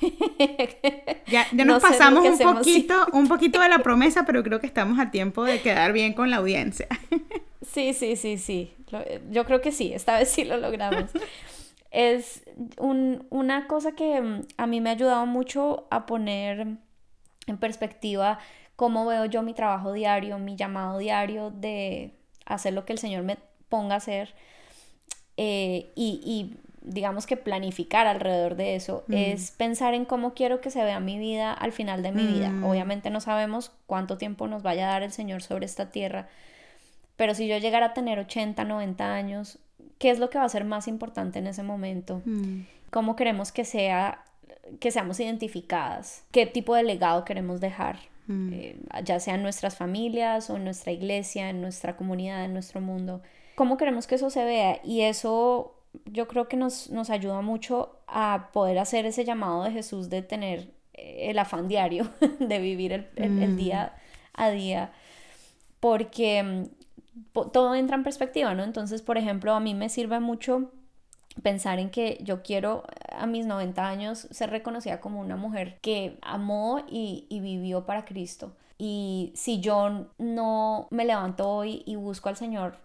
ya, 1.26 1.46
nos 1.52 1.82
pasamos 1.82 2.26
un 2.26 2.38
poquito, 2.38 3.06
un 3.12 3.28
poquito 3.28 3.60
de 3.60 3.68
la 3.68 3.80
promesa, 3.80 4.24
pero 4.24 4.42
creo 4.42 4.58
que 4.58 4.66
estamos 4.66 4.98
a 4.98 5.10
tiempo 5.10 5.44
de 5.44 5.60
quedar 5.60 5.92
bien 5.92 6.14
con 6.14 6.30
la 6.30 6.36
audiencia. 6.36 6.88
sí, 7.62 7.92
sí, 7.92 8.16
sí, 8.16 8.38
sí. 8.38 8.72
Yo 9.30 9.44
creo 9.44 9.60
que 9.60 9.70
sí, 9.70 9.92
esta 9.92 10.18
vez 10.18 10.30
sí 10.30 10.44
lo 10.44 10.56
logramos. 10.56 11.10
es 11.90 12.42
una 12.78 13.66
cosa 13.66 13.92
que 13.92 14.22
mm, 14.22 14.46
a 14.56 14.66
mí 14.66 14.80
me 14.80 14.88
ha 14.88 14.92
ayudado 14.94 15.26
mucho 15.26 15.86
a 15.90 16.06
poner 16.06 16.78
en 17.46 17.58
perspectiva 17.58 18.38
cómo 18.76 19.06
veo 19.06 19.24
yo 19.26 19.42
mi 19.42 19.54
trabajo 19.54 19.92
diario, 19.92 20.38
mi 20.38 20.56
llamado 20.56 20.98
diario 20.98 21.50
de 21.50 22.14
hacer 22.46 22.74
lo 22.74 22.84
que 22.84 22.92
el 22.92 22.98
Señor 22.98 23.22
me 23.22 23.38
ponga 23.68 23.94
a 23.94 23.98
hacer 23.98 24.34
eh, 25.36 25.92
y, 25.94 26.56
digamos 26.86 27.26
que 27.26 27.38
planificar 27.38 28.06
alrededor 28.06 28.56
de 28.56 28.76
eso 28.76 29.04
mm. 29.06 29.14
es 29.14 29.52
pensar 29.52 29.94
en 29.94 30.04
cómo 30.04 30.34
quiero 30.34 30.60
que 30.60 30.70
se 30.70 30.84
vea 30.84 31.00
mi 31.00 31.18
vida 31.18 31.50
al 31.50 31.72
final 31.72 32.02
de 32.02 32.12
mi 32.12 32.26
vida. 32.26 32.50
Mm. 32.50 32.64
Obviamente 32.64 33.08
no 33.08 33.20
sabemos 33.20 33.72
cuánto 33.86 34.18
tiempo 34.18 34.46
nos 34.48 34.62
vaya 34.62 34.86
a 34.86 34.92
dar 34.92 35.02
el 35.02 35.10
Señor 35.10 35.42
sobre 35.42 35.64
esta 35.64 35.90
tierra, 35.90 36.28
pero 37.16 37.34
si 37.34 37.48
yo 37.48 37.56
llegara 37.56 37.86
a 37.86 37.94
tener 37.94 38.18
80, 38.18 38.64
90 38.64 39.14
años, 39.14 39.58
¿qué 39.98 40.10
es 40.10 40.18
lo 40.18 40.28
que 40.28 40.36
va 40.36 40.44
a 40.44 40.48
ser 40.50 40.64
más 40.64 40.86
importante 40.86 41.38
en 41.38 41.46
ese 41.46 41.62
momento? 41.62 42.20
Mm. 42.26 42.66
¿Cómo 42.90 43.16
queremos 43.16 43.50
que 43.50 43.64
sea 43.64 44.22
que 44.80 44.90
seamos 44.90 45.20
identificadas, 45.20 46.24
qué 46.30 46.46
tipo 46.46 46.74
de 46.74 46.82
legado 46.82 47.24
queremos 47.24 47.60
dejar, 47.60 47.98
mm. 48.26 48.52
eh, 48.52 48.76
ya 49.04 49.20
sea 49.20 49.34
en 49.34 49.42
nuestras 49.42 49.76
familias 49.76 50.50
o 50.50 50.56
en 50.56 50.64
nuestra 50.64 50.92
iglesia, 50.92 51.50
en 51.50 51.60
nuestra 51.60 51.96
comunidad, 51.96 52.44
en 52.44 52.52
nuestro 52.52 52.80
mundo. 52.80 53.22
¿Cómo 53.54 53.76
queremos 53.76 54.06
que 54.06 54.16
eso 54.16 54.30
se 54.30 54.44
vea? 54.44 54.80
Y 54.84 55.02
eso 55.02 55.74
yo 56.06 56.26
creo 56.26 56.48
que 56.48 56.56
nos, 56.56 56.90
nos 56.90 57.10
ayuda 57.10 57.40
mucho 57.40 57.98
a 58.06 58.50
poder 58.52 58.78
hacer 58.78 59.06
ese 59.06 59.24
llamado 59.24 59.64
de 59.64 59.70
Jesús 59.70 60.10
de 60.10 60.22
tener 60.22 60.72
eh, 60.94 61.30
el 61.30 61.38
afán 61.38 61.68
diario, 61.68 62.08
de 62.40 62.58
vivir 62.58 62.92
el, 62.92 63.08
el 63.16 63.30
mm. 63.30 63.56
día 63.56 63.94
a 64.32 64.50
día, 64.50 64.92
porque 65.80 66.42
mm, 66.42 67.50
todo 67.52 67.74
entra 67.74 67.96
en 67.96 68.02
perspectiva, 68.02 68.54
¿no? 68.54 68.64
Entonces, 68.64 69.02
por 69.02 69.18
ejemplo, 69.18 69.54
a 69.54 69.60
mí 69.60 69.74
me 69.74 69.88
sirve 69.88 70.18
mucho 70.18 70.72
pensar 71.42 71.78
en 71.78 71.90
que 71.90 72.18
yo 72.22 72.42
quiero 72.42 72.84
a 73.10 73.26
mis 73.26 73.46
90 73.46 73.86
años 73.86 74.28
ser 74.30 74.50
reconocida 74.50 75.00
como 75.00 75.20
una 75.20 75.36
mujer 75.36 75.78
que 75.80 76.18
amó 76.22 76.84
y, 76.88 77.26
vivió 77.30 77.84
para 77.86 78.04
Cristo. 78.04 78.56
Y 78.78 79.32
si 79.34 79.60
yo 79.60 80.08
no 80.18 80.88
me 80.90 81.04
levanto 81.04 81.48
hoy 81.48 81.82
y 81.86 81.96
busco 81.96 82.28
al 82.28 82.36
Señor 82.36 82.78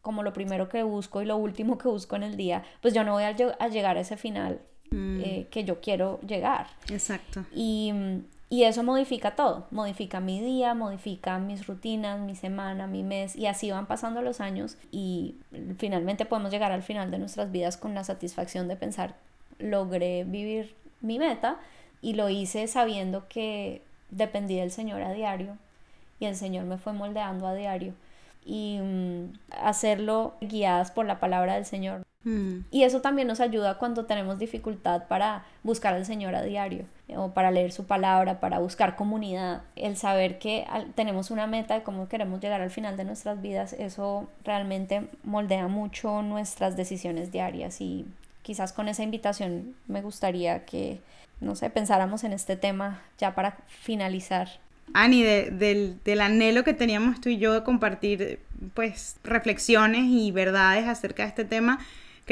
como 0.00 0.22
lo 0.22 0.32
primero 0.32 0.68
que 0.68 0.82
busco 0.82 1.22
y 1.22 1.26
lo 1.26 1.36
último 1.36 1.78
que 1.78 1.88
busco 1.88 2.16
en 2.16 2.24
el 2.24 2.36
día, 2.36 2.64
pues 2.80 2.92
yo 2.92 3.04
no 3.04 3.12
voy 3.12 3.24
a, 3.24 3.32
llegar 3.68 3.96
a 3.96 4.00
ese 4.00 4.16
final 4.16 4.60
mm. 4.90 5.20
eh, 5.20 5.46
que 5.50 5.64
yo 5.64 5.80
quiero 5.80 6.20
llegar. 6.20 6.66
Exacto. 6.88 7.44
Y, 7.54 7.92
y 8.52 8.64
eso 8.64 8.82
modifica 8.82 9.34
todo, 9.34 9.66
modifica 9.70 10.20
mi 10.20 10.38
día, 10.38 10.74
modifica 10.74 11.38
mis 11.38 11.66
rutinas, 11.66 12.20
mi 12.20 12.36
semana, 12.36 12.86
mi 12.86 13.02
mes, 13.02 13.34
y 13.34 13.46
así 13.46 13.70
van 13.70 13.86
pasando 13.86 14.20
los 14.20 14.42
años 14.42 14.76
y 14.90 15.36
finalmente 15.78 16.26
podemos 16.26 16.52
llegar 16.52 16.70
al 16.70 16.82
final 16.82 17.10
de 17.10 17.18
nuestras 17.18 17.50
vidas 17.50 17.78
con 17.78 17.94
la 17.94 18.04
satisfacción 18.04 18.68
de 18.68 18.76
pensar, 18.76 19.14
logré 19.58 20.24
vivir 20.24 20.74
mi 21.00 21.18
meta 21.18 21.60
y 22.02 22.12
lo 22.12 22.28
hice 22.28 22.66
sabiendo 22.66 23.26
que 23.26 23.80
dependí 24.10 24.56
del 24.56 24.70
Señor 24.70 25.00
a 25.00 25.14
diario 25.14 25.56
y 26.20 26.26
el 26.26 26.36
Señor 26.36 26.66
me 26.66 26.76
fue 26.76 26.92
moldeando 26.92 27.46
a 27.46 27.54
diario 27.54 27.94
y 28.44 28.80
mm, 28.82 29.32
hacerlo 29.62 30.34
guiadas 30.42 30.90
por 30.90 31.06
la 31.06 31.20
palabra 31.20 31.54
del 31.54 31.64
Señor. 31.64 32.02
Mm. 32.24 32.60
Y 32.70 32.84
eso 32.84 33.00
también 33.00 33.28
nos 33.28 33.40
ayuda 33.40 33.78
cuando 33.78 34.04
tenemos 34.04 34.38
dificultad 34.38 35.08
para 35.08 35.44
buscar 35.62 35.94
al 35.94 36.06
Señor 36.06 36.34
a 36.34 36.42
diario 36.42 36.84
o 37.16 37.32
para 37.32 37.50
leer 37.50 37.72
su 37.72 37.86
palabra, 37.86 38.40
para 38.40 38.58
buscar 38.58 38.96
comunidad. 38.96 39.62
El 39.76 39.96
saber 39.96 40.38
que 40.38 40.66
tenemos 40.94 41.30
una 41.30 41.46
meta 41.46 41.74
de 41.74 41.82
cómo 41.82 42.08
queremos 42.08 42.40
llegar 42.40 42.60
al 42.60 42.70
final 42.70 42.96
de 42.96 43.04
nuestras 43.04 43.42
vidas, 43.42 43.72
eso 43.74 44.28
realmente 44.44 45.08
moldea 45.24 45.68
mucho 45.68 46.22
nuestras 46.22 46.76
decisiones 46.76 47.32
diarias 47.32 47.80
y 47.80 48.06
quizás 48.42 48.72
con 48.72 48.88
esa 48.88 49.02
invitación 49.02 49.74
me 49.86 50.02
gustaría 50.02 50.64
que, 50.64 51.00
no 51.40 51.54
sé, 51.54 51.70
pensáramos 51.70 52.24
en 52.24 52.32
este 52.32 52.56
tema 52.56 53.02
ya 53.18 53.34
para 53.34 53.58
finalizar. 53.66 54.48
Ani, 54.94 55.22
del, 55.22 55.98
del 56.04 56.20
anhelo 56.20 56.64
que 56.64 56.74
teníamos 56.74 57.20
tú 57.20 57.28
y 57.28 57.38
yo 57.38 57.52
de 57.52 57.62
compartir 57.62 58.40
pues 58.74 59.16
reflexiones 59.24 60.04
y 60.04 60.30
verdades 60.32 60.86
acerca 60.86 61.22
de 61.22 61.28
este 61.30 61.44
tema, 61.44 61.78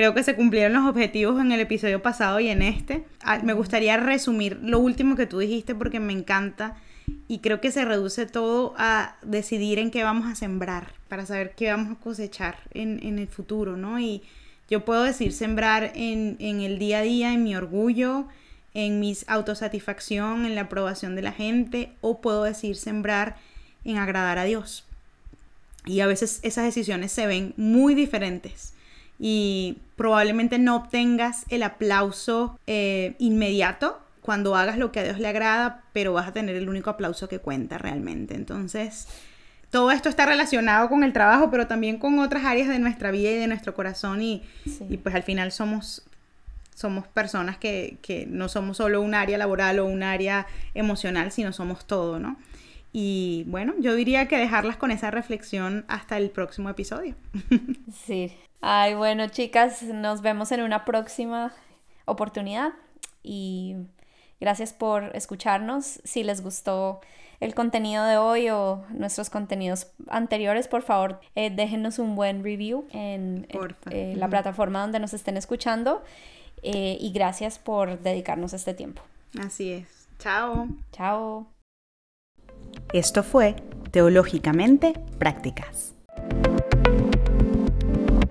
Creo 0.00 0.14
que 0.14 0.22
se 0.22 0.34
cumplieron 0.34 0.72
los 0.72 0.88
objetivos 0.88 1.38
en 1.42 1.52
el 1.52 1.60
episodio 1.60 2.00
pasado 2.00 2.40
y 2.40 2.48
en 2.48 2.62
este. 2.62 3.04
Ah, 3.20 3.38
me 3.44 3.52
gustaría 3.52 3.98
resumir 3.98 4.58
lo 4.62 4.78
último 4.78 5.14
que 5.14 5.26
tú 5.26 5.40
dijiste 5.40 5.74
porque 5.74 6.00
me 6.00 6.14
encanta 6.14 6.74
y 7.28 7.40
creo 7.40 7.60
que 7.60 7.70
se 7.70 7.84
reduce 7.84 8.24
todo 8.24 8.72
a 8.78 9.16
decidir 9.20 9.78
en 9.78 9.90
qué 9.90 10.02
vamos 10.02 10.26
a 10.26 10.34
sembrar 10.34 10.94
para 11.08 11.26
saber 11.26 11.54
qué 11.54 11.70
vamos 11.70 11.92
a 11.92 12.00
cosechar 12.00 12.60
en, 12.72 13.18
el 13.18 13.28
futuro, 13.28 13.76
¿no? 13.76 14.00
Y 14.00 14.22
yo 14.70 14.86
puedo 14.86 15.02
decir 15.02 15.34
sembrar 15.34 15.92
en, 15.94 16.36
en 16.38 16.62
el 16.62 16.78
día 16.78 17.00
a 17.00 17.02
día, 17.02 17.34
en 17.34 17.44
mi 17.44 17.54
orgullo, 17.54 18.24
en 18.72 19.00
mi 19.00 19.14
autosatisfacción, 19.26 20.46
en 20.46 20.54
la 20.54 20.62
aprobación 20.62 21.14
de 21.14 21.20
la 21.20 21.32
gente, 21.32 21.92
o 22.00 22.22
puedo 22.22 22.44
decir 22.44 22.76
sembrar 22.76 23.36
en 23.84 23.98
agradar 23.98 24.38
a 24.38 24.44
Dios. 24.44 24.86
Y 25.84 26.00
a 26.00 26.06
veces 26.06 26.40
esas 26.42 26.64
decisiones 26.64 27.12
se 27.12 27.26
ven 27.26 27.52
muy 27.58 27.94
diferentes 27.94 28.72
y 29.20 29.76
probablemente 29.96 30.58
no 30.58 30.76
obtengas 30.76 31.44
el 31.50 31.62
aplauso 31.62 32.58
eh, 32.66 33.14
inmediato 33.18 34.00
cuando 34.22 34.56
hagas 34.56 34.78
lo 34.78 34.92
que 34.92 35.00
a 35.00 35.04
Dios 35.04 35.18
le 35.18 35.28
agrada, 35.28 35.82
pero 35.92 36.14
vas 36.14 36.28
a 36.28 36.32
tener 36.32 36.56
el 36.56 36.70
único 36.70 36.88
aplauso 36.88 37.28
que 37.28 37.38
cuenta 37.38 37.76
realmente. 37.76 38.34
Entonces, 38.34 39.08
todo 39.70 39.90
esto 39.90 40.08
está 40.08 40.24
relacionado 40.24 40.88
con 40.88 41.04
el 41.04 41.12
trabajo, 41.12 41.50
pero 41.50 41.66
también 41.66 41.98
con 41.98 42.18
otras 42.18 42.44
áreas 42.44 42.68
de 42.68 42.78
nuestra 42.78 43.10
vida 43.10 43.30
y 43.30 43.36
de 43.36 43.46
nuestro 43.46 43.74
corazón 43.74 44.22
y, 44.22 44.42
pues 45.02 45.14
al 45.14 45.22
final 45.22 45.52
somos 45.52 46.02
somos 46.74 47.06
personas 47.06 47.58
que, 47.58 47.98
que, 48.00 48.24
no 48.24 48.48
somos 48.48 48.78
solo 48.78 49.02
un 49.02 49.14
área 49.14 49.36
laboral 49.36 49.80
o 49.80 49.84
un 49.84 50.02
área 50.02 50.46
emocional, 50.72 51.30
sino 51.30 51.52
somos 51.52 51.86
todo, 51.86 52.18
¿no? 52.18 52.38
Y 52.90 53.44
bueno, 53.48 53.74
yo 53.80 53.94
diría 53.94 54.28
que 54.28 54.38
dejarlas 54.38 54.78
con 54.78 54.90
esa 54.90 55.10
reflexión 55.10 55.84
hasta 55.88 56.16
el 56.16 56.30
próximo 56.30 56.70
episodio. 56.70 57.16
Sí, 58.06 58.32
Ay, 58.60 58.94
bueno, 58.94 59.28
chicas, 59.28 59.82
nos 59.82 60.22
vemos 60.22 60.52
en 60.52 60.62
una 60.62 60.84
próxima 60.84 61.52
oportunidad. 62.04 62.72
y 63.22 63.76
gracias 64.40 64.72
por 64.72 65.14
escucharnos. 65.14 66.00
Si 66.04 66.24
les 66.24 66.42
gustó 66.42 67.00
el 67.40 67.54
contenido 67.54 68.04
de 68.04 68.18
hoy 68.18 68.50
o 68.50 68.84
nuestros 68.90 69.30
contenidos 69.30 69.88
anteriores, 70.08 70.68
por 70.68 70.82
favor, 70.82 71.20
eh, 71.34 71.50
déjenos 71.50 71.98
un 71.98 72.14
buen 72.14 72.44
review 72.44 72.86
en, 72.92 73.46
eh, 73.90 74.14
la 74.16 74.28
plataforma 74.28 74.80
donde 74.82 75.00
nos 75.00 75.14
estén 75.14 75.36
escuchando. 75.36 76.02
Eh, 76.62 76.98
y 77.00 77.12
gracias 77.12 77.58
por 77.58 78.00
dedicarnos 78.00 78.52
este 78.52 78.74
tiempo. 78.74 79.02
Así 79.40 79.72
es. 79.72 80.08
Chao. 80.18 80.68
Chao. 80.92 81.46
Esto 82.92 83.22
fue 83.22 83.56
Teológicamente 83.90 84.92
Prácticas. 85.18 85.94